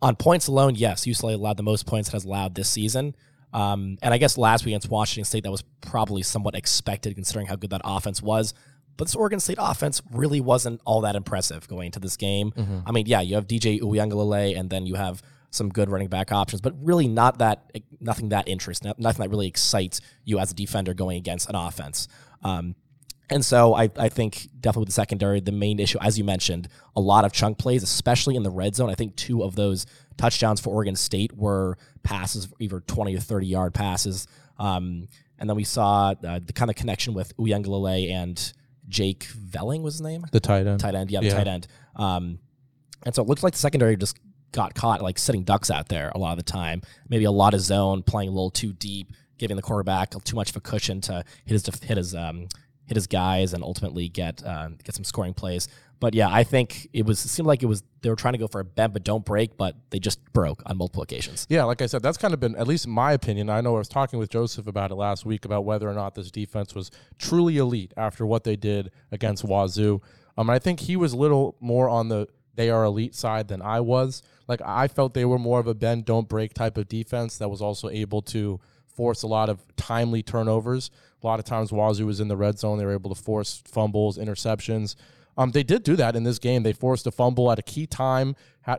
on 0.01 0.15
points 0.15 0.47
alone, 0.47 0.75
yes, 0.75 1.05
UCLA 1.05 1.35
allowed 1.35 1.57
the 1.57 1.63
most 1.63 1.85
points 1.85 2.09
it 2.09 2.13
has 2.13 2.25
allowed 2.25 2.55
this 2.55 2.69
season. 2.69 3.15
Um, 3.53 3.97
and 4.01 4.13
I 4.13 4.17
guess 4.17 4.37
last 4.37 4.65
week 4.65 4.71
against 4.71 4.89
Washington 4.89 5.25
State, 5.25 5.43
that 5.43 5.51
was 5.51 5.63
probably 5.81 6.23
somewhat 6.23 6.55
expected 6.55 7.15
considering 7.15 7.47
how 7.47 7.55
good 7.55 7.69
that 7.71 7.81
offense 7.83 8.21
was. 8.21 8.53
But 8.97 9.07
this 9.07 9.15
Oregon 9.15 9.39
State 9.39 9.57
offense 9.59 10.01
really 10.11 10.41
wasn't 10.41 10.81
all 10.85 11.01
that 11.01 11.15
impressive 11.15 11.67
going 11.67 11.87
into 11.87 11.99
this 11.99 12.17
game. 12.17 12.51
Mm-hmm. 12.51 12.79
I 12.85 12.91
mean, 12.91 13.05
yeah, 13.07 13.21
you 13.21 13.35
have 13.35 13.47
DJ 13.47 13.79
Uiagalelei, 13.81 14.57
and 14.57 14.69
then 14.69 14.85
you 14.85 14.95
have 14.95 15.21
some 15.49 15.69
good 15.69 15.89
running 15.89 16.07
back 16.07 16.31
options, 16.31 16.61
but 16.61 16.73
really 16.81 17.07
not 17.07 17.39
that 17.39 17.71
nothing 17.99 18.29
that 18.29 18.47
interesting, 18.47 18.93
nothing 18.97 19.21
that 19.23 19.29
really 19.29 19.47
excites 19.47 19.99
you 20.23 20.39
as 20.39 20.51
a 20.51 20.53
defender 20.55 20.93
going 20.93 21.17
against 21.17 21.49
an 21.49 21.55
offense. 21.55 22.07
Um, 22.43 22.75
and 23.31 23.45
so 23.45 23.73
I, 23.73 23.89
I 23.95 24.09
think 24.09 24.49
definitely 24.59 24.81
with 24.81 24.89
the 24.89 24.93
secondary, 24.93 25.39
the 25.39 25.53
main 25.53 25.79
issue, 25.79 25.97
as 26.01 26.17
you 26.17 26.25
mentioned, 26.25 26.67
a 26.95 27.01
lot 27.01 27.23
of 27.23 27.31
chunk 27.31 27.57
plays, 27.57 27.81
especially 27.81 28.35
in 28.35 28.43
the 28.43 28.51
red 28.51 28.75
zone. 28.75 28.89
I 28.89 28.95
think 28.95 29.15
two 29.15 29.41
of 29.41 29.55
those 29.55 29.85
touchdowns 30.17 30.59
for 30.59 30.69
Oregon 30.69 30.97
State 30.97 31.35
were 31.35 31.77
passes, 32.03 32.49
either 32.59 32.81
20 32.81 33.15
or 33.15 33.19
30 33.19 33.47
yard 33.47 33.73
passes. 33.73 34.27
Um, 34.59 35.07
and 35.39 35.49
then 35.49 35.55
we 35.55 35.63
saw 35.63 36.13
uh, 36.23 36.39
the 36.43 36.51
kind 36.53 36.69
of 36.69 36.75
connection 36.75 37.13
with 37.13 37.35
Uiagalelei 37.37 38.11
and 38.11 38.53
Jake 38.89 39.25
Velling 39.25 39.81
was 39.81 39.95
his 39.95 40.01
name? 40.01 40.25
The 40.31 40.41
tight 40.41 40.67
end. 40.67 40.81
Tight 40.81 40.93
end, 40.93 41.09
yeah, 41.09 41.21
the 41.21 41.27
yeah. 41.27 41.33
tight 41.33 41.47
end. 41.47 41.67
Um, 41.95 42.39
and 43.05 43.15
so 43.15 43.23
it 43.23 43.29
looks 43.29 43.43
like 43.43 43.53
the 43.53 43.59
secondary 43.59 43.95
just 43.95 44.19
got 44.51 44.75
caught 44.75 45.01
like 45.01 45.17
sitting 45.17 45.43
ducks 45.43 45.71
out 45.71 45.87
there 45.87 46.11
a 46.13 46.17
lot 46.17 46.31
of 46.31 46.37
the 46.37 46.51
time. 46.51 46.81
Maybe 47.07 47.23
a 47.23 47.31
lot 47.31 47.53
of 47.53 47.61
zone, 47.61 48.03
playing 48.03 48.27
a 48.27 48.31
little 48.33 48.51
too 48.51 48.73
deep, 48.73 49.13
giving 49.37 49.55
the 49.55 49.63
quarterback 49.63 50.11
too 50.25 50.35
much 50.35 50.49
of 50.49 50.57
a 50.57 50.59
cushion 50.61 50.99
to 51.01 51.23
hit 51.45 51.53
his 51.53 51.81
hit 51.81 51.97
his 51.97 52.13
um, 52.13 52.49
hit 52.91 52.97
his 52.97 53.07
guys 53.07 53.53
and 53.53 53.63
ultimately 53.63 54.09
get 54.09 54.45
uh, 54.45 54.69
get 54.83 54.93
some 54.93 55.05
scoring 55.05 55.33
plays. 55.33 55.69
But 56.01 56.13
yeah, 56.13 56.27
I 56.29 56.43
think 56.43 56.89
it 56.91 57.05
was 57.05 57.19
seemed 57.19 57.47
like 57.47 57.63
it 57.63 57.67
was 57.67 57.83
they 58.01 58.09
were 58.09 58.17
trying 58.17 58.33
to 58.33 58.37
go 58.37 58.47
for 58.47 58.59
a 58.59 58.65
bend 58.65 58.91
but 58.91 59.03
don't 59.03 59.23
break, 59.23 59.55
but 59.55 59.75
they 59.91 59.99
just 59.99 60.19
broke 60.33 60.61
on 60.65 60.77
multiple 60.77 61.03
occasions. 61.03 61.47
Yeah, 61.47 61.63
like 61.63 61.81
I 61.81 61.85
said, 61.85 62.01
that's 62.01 62.17
kind 62.17 62.33
of 62.33 62.39
been 62.41 62.55
at 62.55 62.67
least 62.67 62.87
my 62.87 63.13
opinion. 63.13 63.49
I 63.49 63.61
know 63.61 63.75
I 63.75 63.77
was 63.77 63.87
talking 63.87 64.19
with 64.19 64.29
Joseph 64.29 64.67
about 64.67 64.91
it 64.91 64.95
last 64.95 65.25
week 65.25 65.45
about 65.45 65.63
whether 65.63 65.87
or 65.87 65.93
not 65.93 66.15
this 66.15 66.31
defense 66.31 66.75
was 66.75 66.91
truly 67.17 67.57
elite 67.57 67.93
after 67.95 68.25
what 68.25 68.43
they 68.43 68.57
did 68.57 68.91
against 69.11 69.45
Wazoo. 69.45 70.01
Um, 70.37 70.49
I 70.49 70.59
think 70.59 70.81
he 70.81 70.97
was 70.97 71.13
a 71.13 71.17
little 71.17 71.55
more 71.61 71.87
on 71.87 72.09
the 72.09 72.27
they 72.55 72.69
are 72.69 72.83
elite 72.83 73.15
side 73.15 73.47
than 73.47 73.61
I 73.61 73.79
was. 73.79 74.21
Like 74.47 74.61
I 74.65 74.89
felt 74.89 75.13
they 75.13 75.23
were 75.23 75.39
more 75.39 75.59
of 75.59 75.67
a 75.67 75.73
bend 75.73 76.03
don't 76.05 76.27
break 76.27 76.53
type 76.53 76.77
of 76.77 76.89
defense 76.89 77.37
that 77.37 77.47
was 77.47 77.61
also 77.61 77.87
able 77.89 78.21
to 78.23 78.59
force 78.95 79.23
a 79.23 79.27
lot 79.27 79.49
of 79.49 79.59
timely 79.75 80.23
turnovers. 80.23 80.91
A 81.23 81.27
lot 81.27 81.39
of 81.39 81.45
times 81.45 81.71
Wazoo 81.71 82.05
was 82.05 82.19
in 82.19 82.27
the 82.27 82.37
red 82.37 82.57
zone, 82.57 82.77
they 82.77 82.85
were 82.85 82.93
able 82.93 83.13
to 83.13 83.21
force 83.21 83.61
fumbles, 83.65 84.17
interceptions. 84.17 84.95
Um, 85.37 85.51
they 85.51 85.63
did 85.63 85.83
do 85.83 85.95
that 85.95 86.15
in 86.15 86.23
this 86.23 86.39
game. 86.39 86.63
They 86.63 86.73
forced 86.73 87.07
a 87.07 87.11
fumble 87.11 87.51
at 87.51 87.59
a 87.59 87.61
key 87.61 87.87
time, 87.87 88.35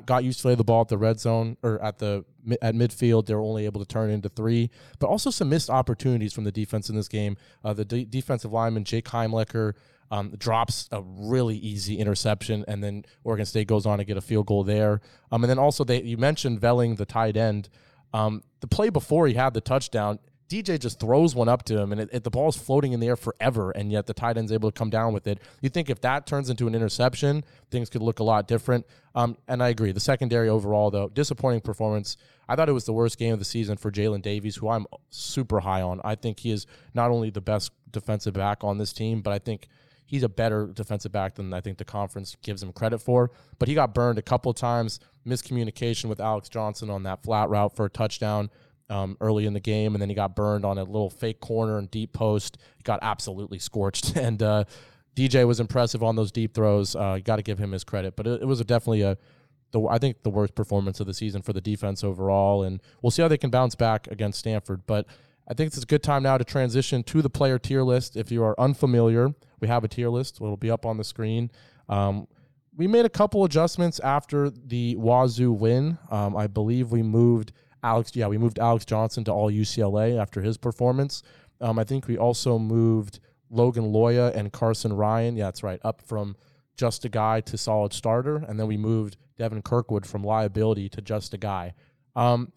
got 0.07 0.25
used 0.25 0.41
to 0.43 0.49
UCLA 0.49 0.57
the 0.57 0.65
ball 0.65 0.83
at 0.83 0.89
the 0.89 0.99
red 0.99 1.19
zone 1.19 1.57
or 1.63 1.83
at 1.83 1.99
the 1.99 2.25
at 2.61 2.75
midfield. 2.75 3.27
They 3.27 3.35
were 3.35 3.41
only 3.41 3.65
able 3.65 3.81
to 3.81 3.87
turn 3.87 4.11
into 4.11 4.29
three, 4.29 4.71
but 4.99 5.07
also 5.09 5.31
some 5.31 5.49
missed 5.49 5.71
opportunities 5.71 6.33
from 6.33 6.45
the 6.45 6.53
defense 6.53 6.89
in 6.89 6.97
this 6.97 7.09
game. 7.09 7.37
Uh, 7.65 7.73
the 7.73 7.85
de- 7.85 8.05
defensive 8.05 8.53
lineman 8.53 8.85
Jake 8.85 9.07
Heimlicher 9.07 9.75
um, 10.11 10.35
drops 10.37 10.89
a 10.93 11.01
really 11.03 11.57
easy 11.57 11.99
interception, 11.99 12.65
and 12.69 12.85
then 12.85 13.05
Oregon 13.25 13.47
State 13.47 13.67
goes 13.67 13.87
on 13.87 13.99
to 13.99 14.05
get 14.05 14.17
a 14.17 14.21
field 14.21 14.47
goal 14.47 14.63
there. 14.63 15.01
Um, 15.31 15.43
and 15.43 15.51
then 15.51 15.59
also 15.59 15.85
they 15.85 16.03
you 16.03 16.19
mentioned 16.19 16.61
Velling, 16.61 16.97
the 16.97 17.07
tight 17.07 17.37
end. 17.37 17.69
Um, 18.13 18.43
the 18.61 18.67
play 18.67 18.91
before 18.91 19.27
he 19.27 19.35
had 19.35 19.55
the 19.55 19.61
touchdown, 19.61 20.19
DJ 20.49 20.79
just 20.79 21.01
throws 21.01 21.35
one 21.35 21.49
up 21.49 21.63
to 21.65 21.79
him, 21.81 21.93
and 21.93 22.01
it, 22.03 22.11
it, 22.13 22.25
the 22.25 22.31
ball's 22.31 22.57
floating 22.57 22.93
in 22.93 23.01
the 23.01 23.07
air 23.07 23.17
forever, 23.17 23.71
and 23.71 23.91
yet 23.91 24.07
the 24.07 24.13
tight 24.13 24.37
end's 24.37 24.53
able 24.53 24.71
to 24.71 24.79
come 24.79 24.91
down 24.91 25.15
with 25.15 25.27
it. 25.27 25.39
You 25.63 25.71
think 25.71 25.89
if 25.89 26.03
that 26.03 26.27
turns 26.27 26.51
into 26.51 26.67
an 26.67 26.75
interception, 26.75 27.43
things 27.71 27.89
could 27.89 28.03
look 28.03 28.19
a 28.19 28.25
lot 28.25 28.47
different. 28.47 28.87
Um, 29.15 29.39
and 29.49 29.63
I 29.63 29.71
agree. 29.71 29.93
The 29.93 30.01
secondary 30.01 30.51
overall, 30.51 30.91
though, 30.91 31.09
disappointing 31.09 31.63
performance. 31.63 32.19
I 32.49 32.57
thought 32.57 32.69
it 32.69 32.73
was 32.73 32.85
the 32.85 32.93
worst 32.93 33.19
game 33.19 33.33
of 33.33 33.39
the 33.39 33.47
season 33.47 33.79
for 33.79 33.91
Jalen 33.91 34.21
Davies, 34.21 34.57
who 34.57 34.69
I'm 34.69 34.87
super 35.09 35.61
high 35.61 35.81
on. 35.81 36.01
I 36.05 36.17
think 36.17 36.41
he 36.41 36.51
is 36.51 36.67
not 36.93 37.11
only 37.11 37.31
the 37.31 37.41
best 37.41 37.73
defensive 37.91 38.35
back 38.35 38.63
on 38.63 38.77
this 38.77 38.93
team, 38.93 39.23
but 39.23 39.33
I 39.33 39.39
think– 39.39 39.69
he's 40.13 40.23
a 40.23 40.29
better 40.29 40.67
defensive 40.67 41.11
back 41.11 41.37
than 41.37 41.55
I 41.55 41.63
think 41.63 41.79
the 41.79 41.87
conference 41.87 42.37
gives 42.43 42.63
him 42.63 42.71
credit 42.71 42.99
for. 42.99 43.31
But 43.59 43.67
he 43.69 43.75
got 43.75 43.95
burned 43.95 44.19
a 44.19 44.23
couple 44.23 44.53
times, 44.53 45.01
miscommunication 45.27 46.05
with 46.05 46.21
Alex 46.21 46.51
Johnson 46.51 46.91
on 46.91 47.05
that 47.05 47.23
flat 47.23 47.49
route 47.49 47.75
for 47.75 47.87
a 47.87 47.91
touchdown 47.91 48.51
um, 48.91 49.17
early 49.23 49.47
in 49.47 49.55
the 49.55 49.61
game, 49.61 49.95
and 49.95 50.03
then 50.03 50.11
he 50.11 50.15
got 50.15 50.37
burned 50.37 50.67
on 50.67 50.77
a 50.77 50.85
little 50.85 51.09
fake 51.09 51.41
corner 51.41 51.79
and 51.79 51.91
deep 51.91 52.13
post. 52.13 52.59
He 52.77 52.83
got 52.83 52.99
absolutely 53.01 53.59
scorched, 53.59 54.15
and 54.17 54.43
uh, 54.43 54.65
DJ 55.17 55.47
was 55.47 55.61
impressive 55.61 56.03
on 56.03 56.15
those 56.15 56.31
deep 56.31 56.53
throws. 56.53 56.95
Uh, 56.95 57.19
got 57.25 57.37
to 57.37 57.43
give 57.43 57.59
him 57.59 57.73
his 57.73 57.83
credit, 57.83 58.15
but 58.15 58.27
it, 58.27 58.43
it 58.43 58.45
was 58.45 58.61
a 58.61 58.65
definitely 58.65 59.01
a 59.01 59.17
the, 59.71 59.81
I 59.89 59.97
think 59.97 60.25
the 60.25 60.31
worst 60.31 60.55
performance 60.55 61.01
of 61.01 61.07
the 61.07 61.15
season 61.15 61.41
for 61.41 61.55
the 61.55 61.63
defense 61.63 62.05
overall, 62.05 62.65
and 62.65 62.83
we'll 63.01 63.11
see 63.11 63.23
how 63.23 63.29
they 63.29 63.39
can 63.39 63.49
bounce 63.49 63.75
back 63.75 64.09
against 64.09 64.41
Stanford. 64.41 64.83
But 64.87 65.07
I 65.49 65.55
think 65.55 65.69
it's 65.69 65.83
a 65.83 65.87
good 65.87 66.03
time 66.03 66.23
now 66.23 66.39
to 66.39 66.45
transition 66.45 67.03
to 67.05 67.23
the 67.23 67.31
player 67.31 67.59
tier 67.59 67.83
list. 67.83 68.17
If 68.17 68.31
you 68.31 68.43
are 68.45 68.59
unfamiliar, 68.59 69.35
we 69.61 69.69
have 69.69 69.85
a 69.85 69.89
tier 69.89 70.09
list. 70.09 70.41
It'll 70.41 70.57
be 70.57 70.71
up 70.71 70.87
on 70.87 70.97
the 70.97 71.05
screen. 71.05 71.51
Um, 71.89 72.27
we 72.77 72.87
made 72.87 73.05
a 73.05 73.11
couple 73.11 73.45
adjustments 73.45 74.01
after 74.01 74.49
the 74.51 74.97
Wazoo 74.97 75.53
win. 75.53 75.99
Um, 76.11 76.37
I 76.37 76.47
believe 76.47 76.91
we 76.91 77.03
moved 77.03 77.53
Alex. 77.83 78.13
Yeah, 78.15 78.29
we 78.29 78.39
moved 78.39 78.59
Alex 78.59 78.85
Johnson 78.85 79.25
to 79.25 79.33
all 79.33 79.51
UCLA 79.51 80.19
after 80.19 80.41
his 80.41 80.57
performance. 80.57 81.23
Um, 81.61 81.79
I 81.79 81.85
think 81.85 82.07
we 82.07 82.17
also 82.17 82.59
moved 82.59 83.21
Logan 83.51 83.93
Loya 83.93 84.35
and 84.35 84.53
Carsen 84.53 84.93
Ryan. 84.93 85.37
Yeah, 85.37 85.45
that's 85.45 85.63
right, 85.63 85.81
up 85.85 86.01
from 86.03 86.37
just 86.77 87.05
a 87.05 87.09
guy 87.09 87.41
to 87.43 87.59
solid 87.59 87.93
starter, 87.93 88.37
and 88.37 88.59
then 88.59 88.67
we 88.67 88.77
moved 88.77 89.17
Devin 89.37 89.63
Kirkwood 89.63 90.07
from 90.07 90.25
liability 90.25 90.89
to 90.91 91.03
just 91.03 91.35
a 91.35 91.39
guy. 91.39 91.75
Um, 92.17 92.53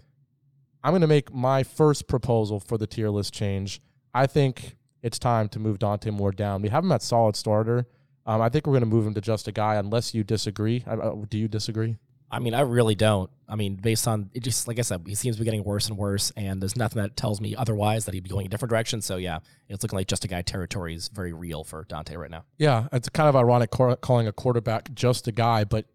I'm 0.86 0.92
going 0.92 1.01
to 1.01 1.08
make 1.08 1.34
my 1.34 1.63
first 1.63 2.08
proposal 2.08 2.60
for 2.60 2.77
the 2.77 2.86
tier 2.86 3.10
list 3.10 3.34
change. 3.34 3.82
I 4.13 4.27
think 4.27 4.75
it's 5.01 5.18
time 5.18 5.50
to 5.50 5.60
move 5.60 5.80
Dante 5.80 6.12
Moore 6.12 6.32
down. 6.32 6.62
We 6.62 6.70
have 6.70 6.84
him 6.84 6.92
at 6.92 7.01
solid 7.01 7.36
starter. 7.36 7.88
Um, 8.27 8.39
I 8.39 8.50
think 8.50 8.68
we're 8.68 8.74
going 8.74 8.82
to 8.82 8.86
move 8.86 9.08
him 9.08 9.15
to 9.15 9.22
just 9.22 9.48
a 9.48 9.51
guy, 9.51 9.77
unless 9.77 10.13
you 10.13 10.24
disagree. 10.24 10.84
Uh, 10.86 11.13
do 11.27 11.39
you 11.39 11.48
disagree? 11.48 11.98
I 12.30 12.38
mean, 12.38 12.54
I 12.54 12.62
really 12.62 12.94
don't. 12.94 13.32
I 13.50 13.56
mean, 13.56 13.77
based 13.77 14.08
on 14.08 14.30
it, 14.36 14.44
just 14.44 14.68
like 14.68 14.77
I 14.77 14.84
said, 14.84 15.01
he 15.08 15.15
seems 15.15 15.38
to 15.38 15.42
be 15.42 15.46
getting 15.46 15.63
worse 15.63 15.89
and 15.89 15.98
worse, 15.98 16.32
and 16.38 16.62
there's 16.62 16.75
nothing 16.75 17.01
that 17.01 17.18
tells 17.18 17.42
me 17.42 17.56
otherwise 17.56 18.06
that 18.06 18.13
he'd 18.13 18.24
be 18.24 18.30
going 18.30 18.46
a 18.46 18.50
different 18.50 18.70
direction. 18.70 19.01
So 19.01 19.18
yeah, 19.18 19.39
it's 19.68 19.82
looking 19.82 19.98
like 19.98 20.08
just 20.08 20.24
a 20.24 20.27
guy 20.27 20.44
territory 20.44 20.94
is 20.94 21.08
very 21.08 21.34
real 21.34 21.63
for 21.63 21.86
Dante 21.89 22.15
right 22.15 22.30
now. 22.30 22.44
Yeah, 22.60 22.89
it's 22.92 23.10
kind 23.10 23.27
of 23.27 23.36
ironic 23.36 23.72
calling 23.72 24.27
a 24.27 24.32
quarterback 24.32 24.94
just 24.94 25.27
a 25.27 25.32
guy, 25.32 25.63
but 25.63 25.86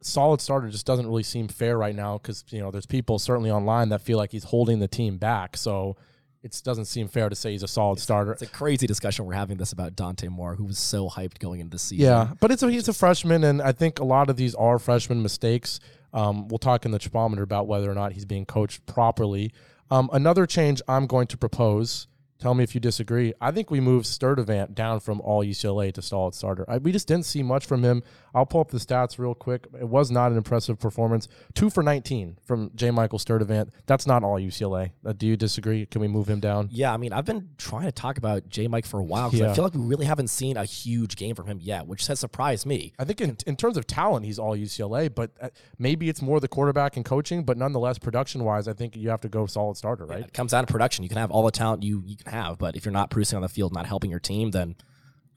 solid 0.00 0.40
starter 0.40 0.68
just 0.68 0.86
doesn't 0.86 1.06
really 1.06 1.22
seem 1.22 1.48
fair 1.48 1.76
right 1.76 1.94
now 1.94 2.18
because 2.18 2.44
you 2.50 2.60
know 2.60 2.70
there's 2.70 2.86
people 2.86 3.18
certainly 3.18 3.50
online 3.50 3.88
that 3.90 4.00
feel 4.00 4.18
like 4.18 4.32
he's 4.32 4.44
holding 4.44 4.78
the 4.78 4.88
team 4.88 5.18
back. 5.18 5.56
So 5.56 5.96
it 6.42 6.60
doesn't 6.64 6.84
seem 6.84 7.08
fair 7.08 7.28
to 7.28 7.34
say 7.34 7.52
he's 7.52 7.62
a 7.62 7.68
solid 7.68 7.98
starter. 7.98 8.32
It's 8.32 8.42
a 8.42 8.46
crazy 8.46 8.86
discussion 8.86 9.26
we're 9.26 9.34
having 9.34 9.56
this 9.56 9.72
about 9.72 9.96
Dante 9.96 10.28
Moore, 10.28 10.54
who 10.54 10.64
was 10.64 10.78
so 10.78 11.08
hyped 11.08 11.38
going 11.38 11.60
into 11.60 11.72
the 11.72 11.78
season. 11.78 12.06
Yeah, 12.06 12.32
but 12.40 12.50
it's 12.50 12.62
a, 12.62 12.70
he's 12.70 12.88
a 12.88 12.92
freshman, 12.92 13.44
and 13.44 13.60
I 13.60 13.72
think 13.72 13.98
a 13.98 14.04
lot 14.04 14.30
of 14.30 14.36
these 14.36 14.54
are 14.54 14.78
freshman 14.78 15.22
mistakes. 15.22 15.80
Um, 16.12 16.48
we'll 16.48 16.58
talk 16.58 16.84
in 16.84 16.90
the 16.90 16.98
Chipometer 16.98 17.42
about 17.42 17.66
whether 17.66 17.90
or 17.90 17.94
not 17.94 18.12
he's 18.12 18.24
being 18.24 18.46
coached 18.46 18.86
properly. 18.86 19.52
Um, 19.90 20.08
another 20.12 20.46
change 20.46 20.80
I'm 20.88 21.06
going 21.06 21.26
to 21.28 21.36
propose 21.36 22.06
Tell 22.38 22.54
me 22.54 22.62
if 22.62 22.72
you 22.72 22.80
disagree. 22.80 23.34
I 23.40 23.50
think 23.50 23.68
we 23.68 23.80
moved 23.80 24.06
Sturdivant 24.06 24.74
down 24.74 25.00
from 25.00 25.20
all 25.20 25.44
UCLA 25.44 25.92
to 25.94 26.02
solid 26.02 26.34
starter. 26.34 26.64
I, 26.68 26.78
we 26.78 26.92
just 26.92 27.08
didn't 27.08 27.26
see 27.26 27.42
much 27.42 27.66
from 27.66 27.82
him. 27.82 28.04
I'll 28.38 28.46
pull 28.46 28.60
up 28.60 28.70
the 28.70 28.78
stats 28.78 29.18
real 29.18 29.34
quick. 29.34 29.66
It 29.78 29.88
was 29.88 30.12
not 30.12 30.30
an 30.30 30.36
impressive 30.36 30.78
performance. 30.78 31.26
Two 31.54 31.70
for 31.70 31.82
19 31.82 32.38
from 32.44 32.70
J. 32.76 32.92
Michael 32.92 33.18
Sturdivant. 33.18 33.70
That's 33.86 34.06
not 34.06 34.22
all 34.22 34.38
UCLA. 34.38 34.92
Uh, 35.04 35.12
do 35.12 35.26
you 35.26 35.36
disagree? 35.36 35.86
Can 35.86 36.00
we 36.00 36.06
move 36.06 36.28
him 36.28 36.38
down? 36.38 36.68
Yeah, 36.70 36.94
I 36.94 36.98
mean, 36.98 37.12
I've 37.12 37.24
been 37.24 37.48
trying 37.58 37.86
to 37.86 37.92
talk 37.92 38.16
about 38.16 38.48
J. 38.48 38.68
Mike 38.68 38.86
for 38.86 39.00
a 39.00 39.02
while 39.02 39.28
because 39.28 39.40
yeah. 39.40 39.50
I 39.50 39.54
feel 39.54 39.64
like 39.64 39.74
we 39.74 39.80
really 39.80 40.06
haven't 40.06 40.28
seen 40.28 40.56
a 40.56 40.64
huge 40.64 41.16
game 41.16 41.34
from 41.34 41.46
him 41.46 41.58
yet, 41.60 41.88
which 41.88 42.06
has 42.06 42.20
surprised 42.20 42.64
me. 42.64 42.92
I 42.96 43.04
think 43.04 43.20
in, 43.20 43.36
in 43.44 43.56
terms 43.56 43.76
of 43.76 43.88
talent, 43.88 44.24
he's 44.24 44.38
all 44.38 44.56
UCLA, 44.56 45.12
but 45.12 45.32
uh, 45.40 45.48
maybe 45.78 46.08
it's 46.08 46.22
more 46.22 46.38
the 46.38 46.46
quarterback 46.46 46.96
and 46.96 47.04
coaching, 47.04 47.42
but 47.42 47.58
nonetheless, 47.58 47.98
production 47.98 48.44
wise, 48.44 48.68
I 48.68 48.72
think 48.72 48.96
you 48.96 49.10
have 49.10 49.20
to 49.22 49.28
go 49.28 49.46
solid 49.46 49.76
starter, 49.76 50.06
right? 50.06 50.20
Yeah, 50.20 50.26
it 50.26 50.32
comes 50.32 50.52
down 50.52 50.64
to 50.64 50.72
production. 50.72 51.02
You 51.02 51.08
can 51.08 51.18
have 51.18 51.32
all 51.32 51.44
the 51.44 51.50
talent 51.50 51.82
you, 51.82 52.04
you 52.06 52.16
can 52.16 52.32
have, 52.32 52.56
but 52.58 52.76
if 52.76 52.84
you're 52.84 52.92
not 52.92 53.10
producing 53.10 53.34
on 53.36 53.42
the 53.42 53.48
field, 53.48 53.74
not 53.74 53.86
helping 53.86 54.10
your 54.10 54.20
team, 54.20 54.52
then 54.52 54.76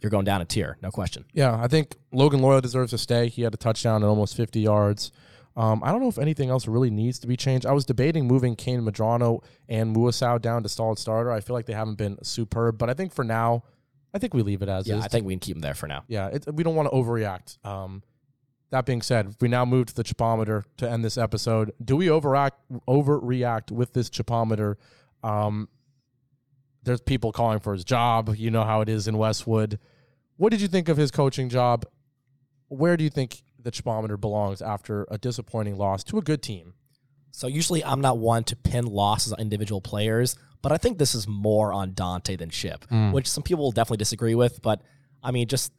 you're 0.02 0.10
going 0.10 0.26
down 0.26 0.42
a 0.42 0.46
tier, 0.46 0.78
no 0.82 0.92
question. 0.92 1.26
Yeah, 1.34 1.60
I 1.62 1.68
think 1.68 1.96
Logan 2.12 2.42
Loya 2.42 2.62
deserves 2.62 2.92
to 2.92 2.98
stay. 2.98 3.30
He 3.30 3.44
had 3.44 3.54
a 3.54 3.58
touchdown 3.58 4.04
at 4.04 4.08
almost 4.08 4.36
50 4.36 4.60
yards. 4.60 5.12
Um, 5.56 5.82
I 5.84 5.92
don't 5.92 6.02
know 6.02 6.08
if 6.08 6.18
anything 6.18 6.50
else 6.50 6.68
really 6.68 6.90
needs 6.90 7.20
to 7.20 7.28
be 7.28 7.36
changed. 7.36 7.66
I 7.66 7.74
was 7.74 7.86
debating 7.86 8.26
moving 8.26 8.56
Kain 8.56 8.82
Medrano 8.82 9.44
and 9.68 9.96
Muasau 9.96 10.42
down 10.42 10.64
to 10.64 10.70
solid 10.70 10.98
starter. 10.98 11.32
I 11.32 11.42
feel 11.42 11.56
like 11.56 11.66
they 11.66 11.74
haven't 11.74 11.98
been 11.98 12.18
superb, 12.24 12.78
but 12.78 12.90
I 12.90 12.94
think 12.94 13.14
for 13.14 13.24
now, 13.24 13.64
I 14.14 14.20
think 14.20 14.34
we 14.34 14.42
leave 14.42 14.62
it 14.62 14.70
as 14.70 14.88
yeah, 14.88 14.98
is. 14.98 15.06
I 15.06 15.08
think 15.08 15.26
we 15.26 15.34
can 15.34 15.40
keep 15.40 15.56
them 15.56 15.62
there 15.62 15.74
for 15.74 15.88
now. 15.88 16.04
Yeah, 16.08 16.28
it, 16.28 16.46
we 16.54 16.64
don't 16.64 16.76
want 16.76 16.90
to 16.90 16.96
overreact. 16.96 17.64
Um, 17.66 18.04
that 18.70 18.86
being 18.86 19.02
said, 19.02 19.36
we 19.42 19.50
now 19.50 19.66
move 19.66 19.88
to 19.88 19.94
the 19.94 20.04
chipometer 20.04 20.64
to 20.78 20.90
end 20.90 21.04
this 21.04 21.18
episode. 21.18 21.74
Do 21.84 21.98
we 21.98 22.10
overact, 22.10 22.58
overreact 22.88 23.72
with 23.72 23.94
this 23.94 24.10
chipometer? 24.10 24.76
Um, 25.24 25.68
there's 26.84 27.02
people 27.02 27.32
calling 27.34 27.60
for 27.60 27.74
his 27.74 27.84
job. 27.84 28.34
You 28.36 28.50
know 28.50 28.64
how 28.64 28.82
it 28.82 28.90
is 28.90 29.08
in 29.08 29.18
Westwood. 29.18 29.80
What 30.42 30.50
did 30.50 30.60
you 30.60 30.68
think 30.68 30.90
of 30.90 30.98
his 30.98 31.12
coaching 31.12 31.50
job? 31.50 31.86
Where 32.68 32.98
do 32.98 33.04
you 33.04 33.12
think 33.12 33.44
the 33.62 33.70
Chipometer 33.70 34.20
belongs 34.20 34.60
after 34.60 35.06
a 35.12 35.20
disappointing 35.20 35.78
loss 35.78 36.04
to 36.06 36.18
a 36.18 36.22
good 36.24 36.42
team? 36.42 36.74
So 37.30 37.46
usually 37.46 37.86
I'm 37.86 38.02
not 38.02 38.18
one 38.18 38.44
to 38.46 38.56
pin 38.56 38.86
losses 38.88 39.34
on 39.34 39.40
individual 39.40 39.82
players, 39.82 40.36
but 40.64 40.72
I 40.72 40.78
think 40.78 40.98
this 40.98 41.14
is 41.14 41.28
more 41.28 41.72
on 41.72 41.94
Dante 41.94 42.38
than 42.38 42.50
Chip, 42.50 42.88
mm. 42.88 43.12
which 43.12 43.30
some 43.30 43.44
people 43.44 43.66
will 43.66 43.72
definitely 43.72 43.98
disagree 43.98 44.34
with. 44.34 44.64
But 44.64 44.82
I 45.22 45.30
mean, 45.30 45.48
just 45.48 45.74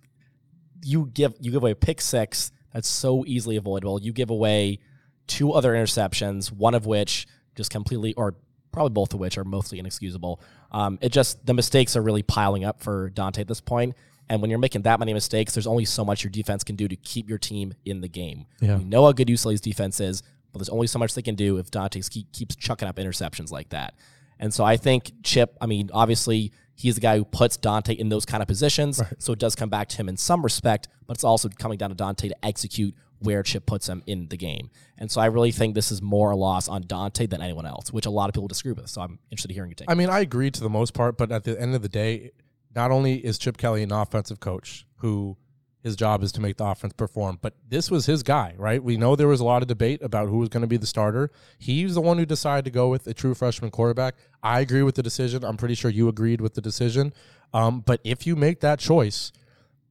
you 0.85 1.11
give 1.13 1.35
you 1.41 1.51
give 1.51 1.63
away 1.65 1.73
a 1.73 1.75
pick 1.75 2.01
six 2.01 2.53
that's 2.73 2.87
so 2.87 3.25
easily 3.27 3.57
avoidable. 3.57 4.01
You 4.01 4.13
give 4.13 4.31
away 4.31 4.79
two 5.27 5.55
other 5.55 5.73
interceptions, 5.73 6.53
one 6.53 6.77
of 6.77 6.87
which 6.87 7.27
just 7.57 7.73
completely 7.73 8.15
or 8.15 8.37
probably 8.71 8.91
both 8.91 9.13
of 9.13 9.19
which 9.19 9.37
are 9.39 9.45
mostly 9.45 9.81
inexcusable. 9.81 10.41
Um, 10.71 11.01
it 11.03 11.11
just 11.11 11.45
the 11.45 11.53
mistakes 11.53 11.97
are 11.97 12.03
really 12.03 12.23
piling 12.23 12.65
up 12.65 12.81
for 12.81 13.11
Dante 13.11 13.41
at 13.41 13.49
this 13.49 13.61
point. 13.61 13.97
And 14.33 14.41
when 14.41 14.49
you're 14.49 14.59
making 14.59 14.81
that 14.83 14.99
many 14.99 15.13
mistakes, 15.13 15.53
there's 15.53 15.67
only 15.67 15.85
so 15.85 16.07
much 16.07 16.25
your 16.25 16.31
defense 16.31 16.65
can 16.65 16.75
do 16.75 16.89
to 16.89 16.97
keep 16.97 17.29
your 17.29 17.37
team 17.37 17.75
in 17.85 18.01
the 18.01 18.09
game. 18.09 18.47
Yeah. 18.63 18.79
We 18.79 18.85
know 18.85 19.05
how 19.05 19.13
good 19.13 19.29
UCLA's 19.29 19.61
defense 19.61 20.01
is, 20.01 20.23
but 20.51 20.59
there's 20.59 20.71
only 20.71 20.87
so 20.87 20.99
much 20.99 21.13
they 21.13 21.21
can 21.21 21.35
do 21.35 21.59
if 21.59 21.71
Dante 21.71 22.01
keep, 22.01 22.33
keeps 22.33 22.57
chucking 22.57 22.89
up 22.89 22.97
interceptions 22.97 23.51
like 23.51 23.69
that. 23.69 23.93
And 24.39 24.55
so 24.55 24.65
I 24.65 24.79
think 24.79 25.13
Chip, 25.23 25.59
I 25.61 25.67
mean, 25.67 25.91
obviously 25.93 26.51
he's 26.75 26.95
the 26.95 27.03
guy 27.03 27.19
who 27.19 27.27
puts 27.27 27.59
Dante 27.59 27.93
in 27.93 28.09
those 28.09 28.25
kind 28.25 28.41
of 28.41 28.49
positions. 28.49 29.01
Right. 29.01 29.13
So 29.19 29.35
it 29.35 29.39
does 29.39 29.55
come 29.55 29.69
back 29.69 29.91
to 29.91 29.97
him 29.99 30.09
in 30.09 30.17
some 30.17 30.43
respect, 30.43 30.89
but 31.07 31.19
it's 31.19 31.25
also 31.25 31.51
coming 31.51 31.77
down 31.77 31.91
to 31.91 31.95
Dante 31.95 32.29
to 32.29 32.37
execute 32.43 32.95
where 33.19 33.43
Chip 33.43 33.67
puts 33.67 33.87
him 33.87 34.03
in 34.07 34.29
the 34.29 34.39
game. 34.39 34.71
And 34.97 35.11
so 35.11 35.21
I 35.21 35.27
really 35.27 35.53
think 35.53 35.75
this 35.75 35.93
is 35.93 36.01
more 36.01 36.31
a 36.31 36.37
loss 36.37 36.69
on 36.69 36.85
Dante 36.87 37.27
than 37.27 37.43
anyone 37.43 37.67
else, 37.67 37.93
which 37.93 38.07
a 38.07 38.11
lot 38.11 38.31
of 38.31 38.35
people 38.35 38.49
disagree 38.49 38.73
with. 38.73 38.89
So 38.89 39.03
I'm 39.03 39.19
interested 39.31 39.51
in 39.51 39.57
hearing 39.57 39.71
your 39.71 39.75
take. 39.75 39.91
I 39.91 39.95
mean, 39.95 40.09
I 40.09 40.21
agree 40.21 40.51
to 40.51 40.61
the 40.61 40.71
most 40.71 40.95
part, 40.95 41.19
but 41.19 41.31
at 41.31 41.45
the 41.45 41.61
end 41.61 41.75
of 41.75 41.83
the 41.83 41.89
day, 41.91 42.31
not 42.75 42.91
only 42.91 43.15
is 43.25 43.39
Chip 43.39 43.57
Kelly 43.57 43.83
an 43.83 43.93
offensive 43.93 44.41
coach 44.41 44.87
who 44.97 45.37
his 45.83 45.97
job 45.97 46.23
is 46.23 46.31
to 46.33 46.41
make 46.41 46.57
the 46.57 46.65
offense 46.65 46.93
perform. 46.93 47.39
But 47.43 47.55
this 47.69 47.91
was 47.91 48.07
his 48.07 48.23
guy, 48.23 48.55
right? 48.57 48.83
We 48.83 48.97
know 48.97 49.17
there 49.17 49.29
was 49.29 49.41
a 49.41 49.45
lot 49.45 49.63
of 49.63 49.69
debate 49.69 50.01
about 50.03 50.29
who 50.29 50.39
was 50.39 50.49
going 50.49 50.61
to 50.61 50.69
be 50.69 50.77
the 50.77 50.87
starter. 50.87 51.31
He's 51.59 51.95
the 51.95 52.01
one 52.01 52.19
who 52.19 52.27
decided 52.27 52.65
to 52.67 52.71
go 52.71 52.89
with 52.89 53.07
a 53.07 53.15
true 53.15 53.35
freshman 53.35 53.71
quarterback. 53.71 54.15
I 54.43 54.61
agree 54.61 54.83
with 54.83 54.95
the 54.95 55.03
decision. 55.03 55.45
I'm 55.45 55.57
pretty 55.57 55.75
sure 55.75 55.91
you 55.91 56.09
agreed 56.09 56.41
with 56.41 56.55
the 56.55 56.61
decision. 56.61 57.13
Um, 57.53 57.81
but 57.81 58.01
if 58.05 58.27
you 58.27 58.37
make 58.37 58.61
that 58.61 58.79
choice, 58.79 59.33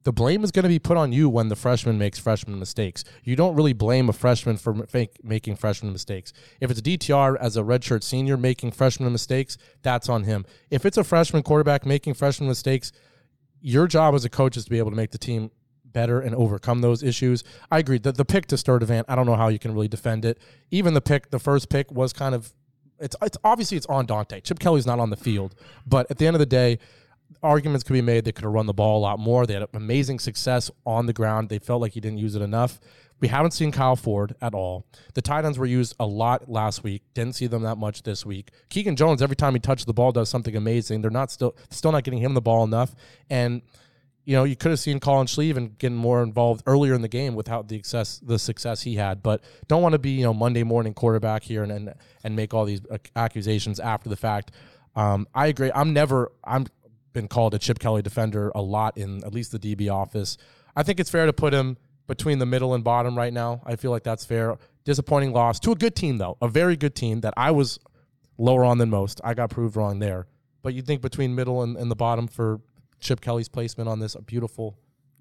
the 0.04 0.12
blame 0.12 0.44
is 0.44 0.52
going 0.52 0.64
to 0.64 0.70
be 0.70 0.80
put 0.80 0.98
on 0.98 1.12
you 1.12 1.30
when 1.30 1.50
the 1.50 1.56
freshman 1.56 1.98
makes 1.98 2.18
freshman 2.18 2.58
mistakes. 2.60 3.04
You 3.24 3.36
don't 3.36 3.56
really 3.56 3.74
blame 3.74 4.10
a 4.10 4.14
freshman 4.14 4.58
for 4.58 4.86
make, 4.94 5.24
making 5.24 5.58
freshman 5.58 5.92
mistakes. 5.92 6.34
If 6.60 6.72
it's 6.72 6.82
DTR 6.82 7.38
as 7.40 7.56
a 7.56 7.62
redshirt 7.62 8.04
senior 8.04 8.38
making 8.38 8.72
freshman 8.72 9.12
mistakes, 9.12 9.58
that's 9.84 10.10
on 10.10 10.24
him. 10.24 10.46
If 10.70 10.86
it's 10.86 10.98
a 10.98 11.04
freshman 11.04 11.44
quarterback 11.44 11.86
making 11.86 12.16
freshman 12.16 12.50
mistakes, 12.50 12.92
your 13.62 13.88
job 13.88 14.16
as 14.16 14.26
a 14.26 14.30
coach 14.30 14.58
is 14.58 14.64
to 14.66 14.70
be 14.72 14.80
able 14.80 14.90
to 14.90 14.98
make 14.98 15.12
the 15.12 15.20
team 15.20 15.52
better 15.86 16.20
and 16.20 16.34
overcome 16.36 16.82
those 16.82 17.04
issues. 17.04 17.44
I 17.70 17.80
agree. 17.80 18.00
The, 18.00 18.12
the 18.12 18.26
pick 18.26 18.48
to 18.48 18.58
start 18.58 18.82
Sturdivant, 18.82 19.06
I 19.08 19.16
don't 19.16 19.26
know 19.26 19.36
how 19.36 19.50
you 19.50 19.60
can 19.60 19.74
really 19.74 19.88
defend 19.88 20.26
it. 20.26 20.40
Even 20.72 20.94
the 20.94 21.02
pick, 21.02 21.30
the 21.30 21.40
first 21.40 21.70
pick 21.70 21.92
was 21.92 22.14
kind 22.14 22.34
of, 22.34 22.54
it's, 23.00 23.16
it's 23.22 23.38
obviously 23.44 23.78
it's 23.78 23.86
on 23.88 24.06
Dante. 24.06 24.42
Chip 24.42 24.60
Kelly's 24.60 24.86
not 24.86 25.00
on 25.00 25.10
the 25.10 25.18
field, 25.18 25.54
but 25.86 26.10
at 26.10 26.18
the 26.18 26.28
end 26.28 26.36
of 26.36 26.40
the 26.40 26.46
day, 26.46 26.80
arguments 27.44 27.84
could 27.84 27.94
be 27.94 28.02
made. 28.02 28.26
They 28.26 28.32
could 28.32 28.44
have 28.44 28.54
run 28.54 28.66
the 28.66 28.74
ball 28.74 29.00
a 29.00 29.02
lot 29.02 29.20
more. 29.20 29.46
They 29.46 29.54
had 29.54 29.68
amazing 29.74 30.20
success 30.20 30.70
on 30.86 31.06
the 31.06 31.14
ground. 31.14 31.50
They 31.50 31.60
felt 31.60 31.82
like 31.82 31.94
he 31.94 32.00
didn't 32.00 32.20
use 32.20 32.36
it 32.36 32.42
enough. 32.42 32.80
We 33.20 33.28
haven't 33.28 33.52
seen 33.52 33.72
Kyle 33.72 33.96
Ford 33.96 34.36
at 34.42 34.56
all. 34.56 34.88
The 35.14 35.22
tight 35.22 35.46
ends 35.46 35.60
were 35.60 35.68
used 35.68 35.96
a 36.00 36.06
lot 36.08 36.50
last 36.50 36.84
week. 36.84 37.04
Didn't 37.14 37.36
see 37.36 37.46
them 37.46 37.62
that 37.64 37.78
much 37.78 38.02
this 38.02 38.26
week. 38.26 38.50
Keegan 38.70 38.96
Jones, 38.96 39.22
every 39.22 39.36
time 39.36 39.54
he 39.54 39.60
touches 39.60 39.86
the 39.86 39.94
ball, 39.94 40.12
does 40.12 40.28
something 40.28 40.56
amazing. 40.56 41.02
They're 41.02 41.12
not 41.12 41.30
still 41.30 41.56
still 41.70 41.92
not 41.92 42.04
getting 42.04 42.20
him 42.20 42.34
the 42.34 42.42
ball 42.42 42.64
enough. 42.64 42.96
And 43.30 43.62
you 44.26 44.36
know, 44.36 44.44
you 44.44 44.56
could 44.56 44.72
have 44.72 44.80
seen 44.80 45.00
Collin 45.00 45.28
Schlieven 45.28 45.78
getting 45.78 45.98
more 45.98 46.22
involved 46.22 46.64
earlier 46.66 46.94
in 46.94 47.02
the 47.02 47.08
game 47.08 47.36
without 47.36 47.68
the 47.68 47.78
success 47.78 48.20
the 48.24 48.40
success 48.40 48.82
he 48.82 48.96
had. 48.96 49.22
But 49.22 49.44
don't 49.68 49.84
want 49.84 49.94
to 49.94 50.00
be 50.00 50.12
you 50.12 50.24
know 50.24 50.34
Monday 50.34 50.64
morning 50.64 50.96
quarterback 50.96 51.44
here 51.44 51.62
and 51.62 51.72
and, 51.72 51.94
and 52.24 52.36
make 52.36 52.56
all 52.56 52.66
these 52.66 52.82
accusations 53.16 53.80
after 53.80 54.10
the 54.10 54.16
fact. 54.16 54.52
Um, 54.96 55.28
I 55.34 55.48
agree. 55.48 55.72
I'm 55.74 55.94
never 55.94 56.32
I'm 56.44 56.66
been 57.14 57.28
called 57.28 57.54
a 57.54 57.60
Chip 57.60 57.80
Kelly 57.80 58.02
defender 58.02 58.52
a 58.56 58.62
lot 58.62 58.98
in 58.98 59.24
at 59.24 59.34
least 59.34 59.52
the 59.52 59.60
DB 59.60 59.92
office. 59.92 60.38
I 60.76 60.84
think 60.84 61.00
it's 61.00 61.10
fair 61.10 61.26
to 61.26 61.34
put 61.34 61.54
him 61.54 61.78
between 62.08 62.40
the 62.40 62.46
middle 62.46 62.74
and 62.74 62.84
bottom 62.84 63.18
right 63.18 63.34
now. 63.34 63.62
I 63.66 63.76
feel 63.76 63.92
like 63.92 64.04
that's 64.04 64.26
fair. 64.26 64.58
Disappointing 64.84 65.34
loss 65.34 65.60
to 65.62 65.72
a 65.72 65.76
good 65.76 65.96
team 65.96 66.18
though, 66.18 66.38
a 66.42 66.48
very 66.48 66.76
good 66.76 66.96
team 66.96 67.22
that 67.22 67.34
I 67.38 67.52
was 67.52 67.80
lower 68.38 68.66
on 68.66 68.78
than 68.78 68.90
most. 68.90 69.22
I 69.24 69.34
got 69.34 69.50
proved 69.50 69.76
wrong 69.76 70.00
there. 70.00 70.28
But 70.64 70.74
you 70.74 70.82
think 70.82 71.02
between 71.02 71.36
middle 71.36 71.64
and, 71.64 71.76
and 71.78 71.90
the 71.90 71.96
bottom 71.96 72.28
for 72.28 72.62
Chip 73.00 73.22
Kelly's 73.22 73.50
placement 73.50 73.90
on 73.90 74.00
this 74.00 74.16
a 74.16 74.22
beautiful 74.22 74.78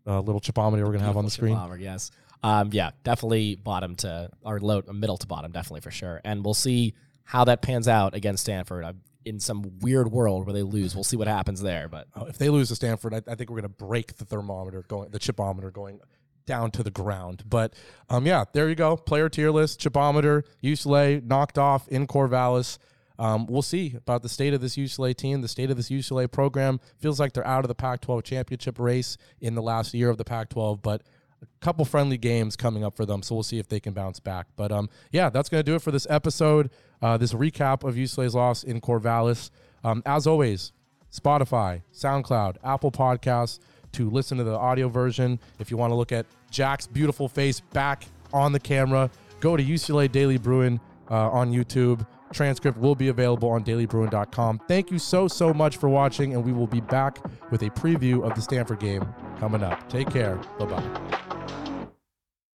uh, 0.06 0.20
little 0.20 0.40
chipometer 0.40 0.80
we're 0.80 0.86
going 0.86 1.00
to 1.00 1.06
have 1.06 1.16
on 1.16 1.24
the 1.24 1.30
screen. 1.30 1.56
Yes. 1.78 2.10
Um, 2.42 2.70
yeah, 2.72 2.90
definitely 3.04 3.56
bottom 3.56 3.96
to 3.96 4.30
or 4.42 4.60
low, 4.60 4.82
middle 4.92 5.16
to 5.18 5.26
bottom, 5.26 5.52
definitely 5.52 5.80
for 5.80 5.90
sure. 5.90 6.20
And 6.24 6.44
we'll 6.44 6.54
see 6.54 6.94
how 7.24 7.44
that 7.44 7.62
pans 7.62 7.86
out 7.86 8.14
against 8.14 8.42
Stanford. 8.44 8.84
I'm 8.84 9.00
in 9.24 9.40
some 9.40 9.78
weird 9.80 10.10
world 10.10 10.46
where 10.46 10.52
they 10.52 10.62
lose. 10.62 10.94
We'll 10.94 11.04
see 11.04 11.16
what 11.16 11.28
happens 11.28 11.60
there. 11.60 11.88
But 11.88 12.08
oh, 12.16 12.26
if 12.26 12.38
they 12.38 12.48
lose 12.48 12.68
to 12.68 12.76
Stanford, 12.76 13.14
I, 13.14 13.18
I 13.18 13.34
think 13.34 13.50
we're 13.50 13.60
going 13.60 13.62
to 13.62 13.68
break 13.68 14.16
the 14.16 14.24
thermometer 14.24 14.82
going, 14.88 15.10
the 15.10 15.18
chipometer 15.18 15.72
going 15.72 16.00
down 16.46 16.70
to 16.72 16.82
the 16.82 16.90
ground. 16.90 17.44
But 17.46 17.74
um, 18.08 18.26
yeah, 18.26 18.44
there 18.52 18.68
you 18.68 18.74
go. 18.74 18.96
Player 18.96 19.28
tier 19.28 19.50
list, 19.50 19.80
chipometer, 19.80 20.44
UCLA 20.62 21.22
knocked 21.22 21.58
off 21.58 21.86
in 21.88 22.06
Corvallis. 22.06 22.78
Um, 23.18 23.46
we'll 23.46 23.60
see 23.60 23.94
about 23.96 24.22
the 24.22 24.30
state 24.30 24.54
of 24.54 24.62
this 24.62 24.76
UCLA 24.76 25.14
team, 25.14 25.42
the 25.42 25.48
state 25.48 25.70
of 25.70 25.76
this 25.76 25.90
UCLA 25.90 26.30
program. 26.30 26.80
Feels 26.98 27.20
like 27.20 27.34
they're 27.34 27.46
out 27.46 27.64
of 27.64 27.68
the 27.68 27.74
Pac 27.74 28.00
12 28.00 28.24
championship 28.24 28.78
race 28.78 29.18
in 29.40 29.54
the 29.54 29.62
last 29.62 29.92
year 29.92 30.08
of 30.08 30.16
the 30.16 30.24
Pac 30.24 30.48
12, 30.48 30.80
but 30.80 31.02
a 31.42 31.46
couple 31.60 31.84
friendly 31.84 32.18
games 32.18 32.56
coming 32.56 32.84
up 32.84 32.96
for 32.96 33.06
them. 33.06 33.22
So 33.22 33.34
we'll 33.34 33.42
see 33.42 33.58
if 33.58 33.68
they 33.68 33.80
can 33.80 33.92
bounce 33.92 34.20
back. 34.20 34.46
But 34.56 34.72
um, 34.72 34.88
yeah, 35.10 35.30
that's 35.30 35.48
going 35.48 35.60
to 35.60 35.70
do 35.70 35.74
it 35.74 35.82
for 35.82 35.90
this 35.90 36.06
episode, 36.10 36.70
uh, 37.02 37.16
this 37.16 37.32
recap 37.32 37.84
of 37.84 37.94
UCLA's 37.94 38.34
loss 38.34 38.62
in 38.62 38.80
Corvallis. 38.80 39.50
Um, 39.82 40.02
as 40.04 40.26
always, 40.26 40.72
Spotify, 41.12 41.82
SoundCloud, 41.92 42.56
Apple 42.62 42.92
Podcasts 42.92 43.58
to 43.92 44.08
listen 44.08 44.38
to 44.38 44.44
the 44.44 44.56
audio 44.56 44.88
version. 44.88 45.38
If 45.58 45.70
you 45.70 45.76
want 45.76 45.90
to 45.90 45.94
look 45.94 46.12
at 46.12 46.26
Jack's 46.50 46.86
beautiful 46.86 47.28
face 47.28 47.60
back 47.60 48.04
on 48.32 48.52
the 48.52 48.60
camera, 48.60 49.10
go 49.40 49.56
to 49.56 49.64
UCLA 49.64 50.10
Daily 50.10 50.38
Bruin 50.38 50.80
uh, 51.10 51.30
on 51.30 51.52
YouTube. 51.52 52.06
Transcript 52.32 52.78
will 52.78 52.94
be 52.94 53.08
available 53.08 53.48
on 53.48 53.64
dailybruin.com. 53.64 54.60
Thank 54.68 54.90
you 54.92 54.98
so, 54.98 55.26
so 55.26 55.52
much 55.52 55.78
for 55.78 55.88
watching, 55.88 56.34
and 56.34 56.44
we 56.44 56.52
will 56.52 56.68
be 56.68 56.80
back 56.80 57.18
with 57.50 57.62
a 57.62 57.70
preview 57.70 58.22
of 58.22 58.36
the 58.36 58.42
Stanford 58.42 58.78
game 58.78 59.04
coming 59.40 59.64
up. 59.64 59.88
Take 59.88 60.10
care. 60.10 60.36
Bye 60.58 60.66
bye. 60.66 61.29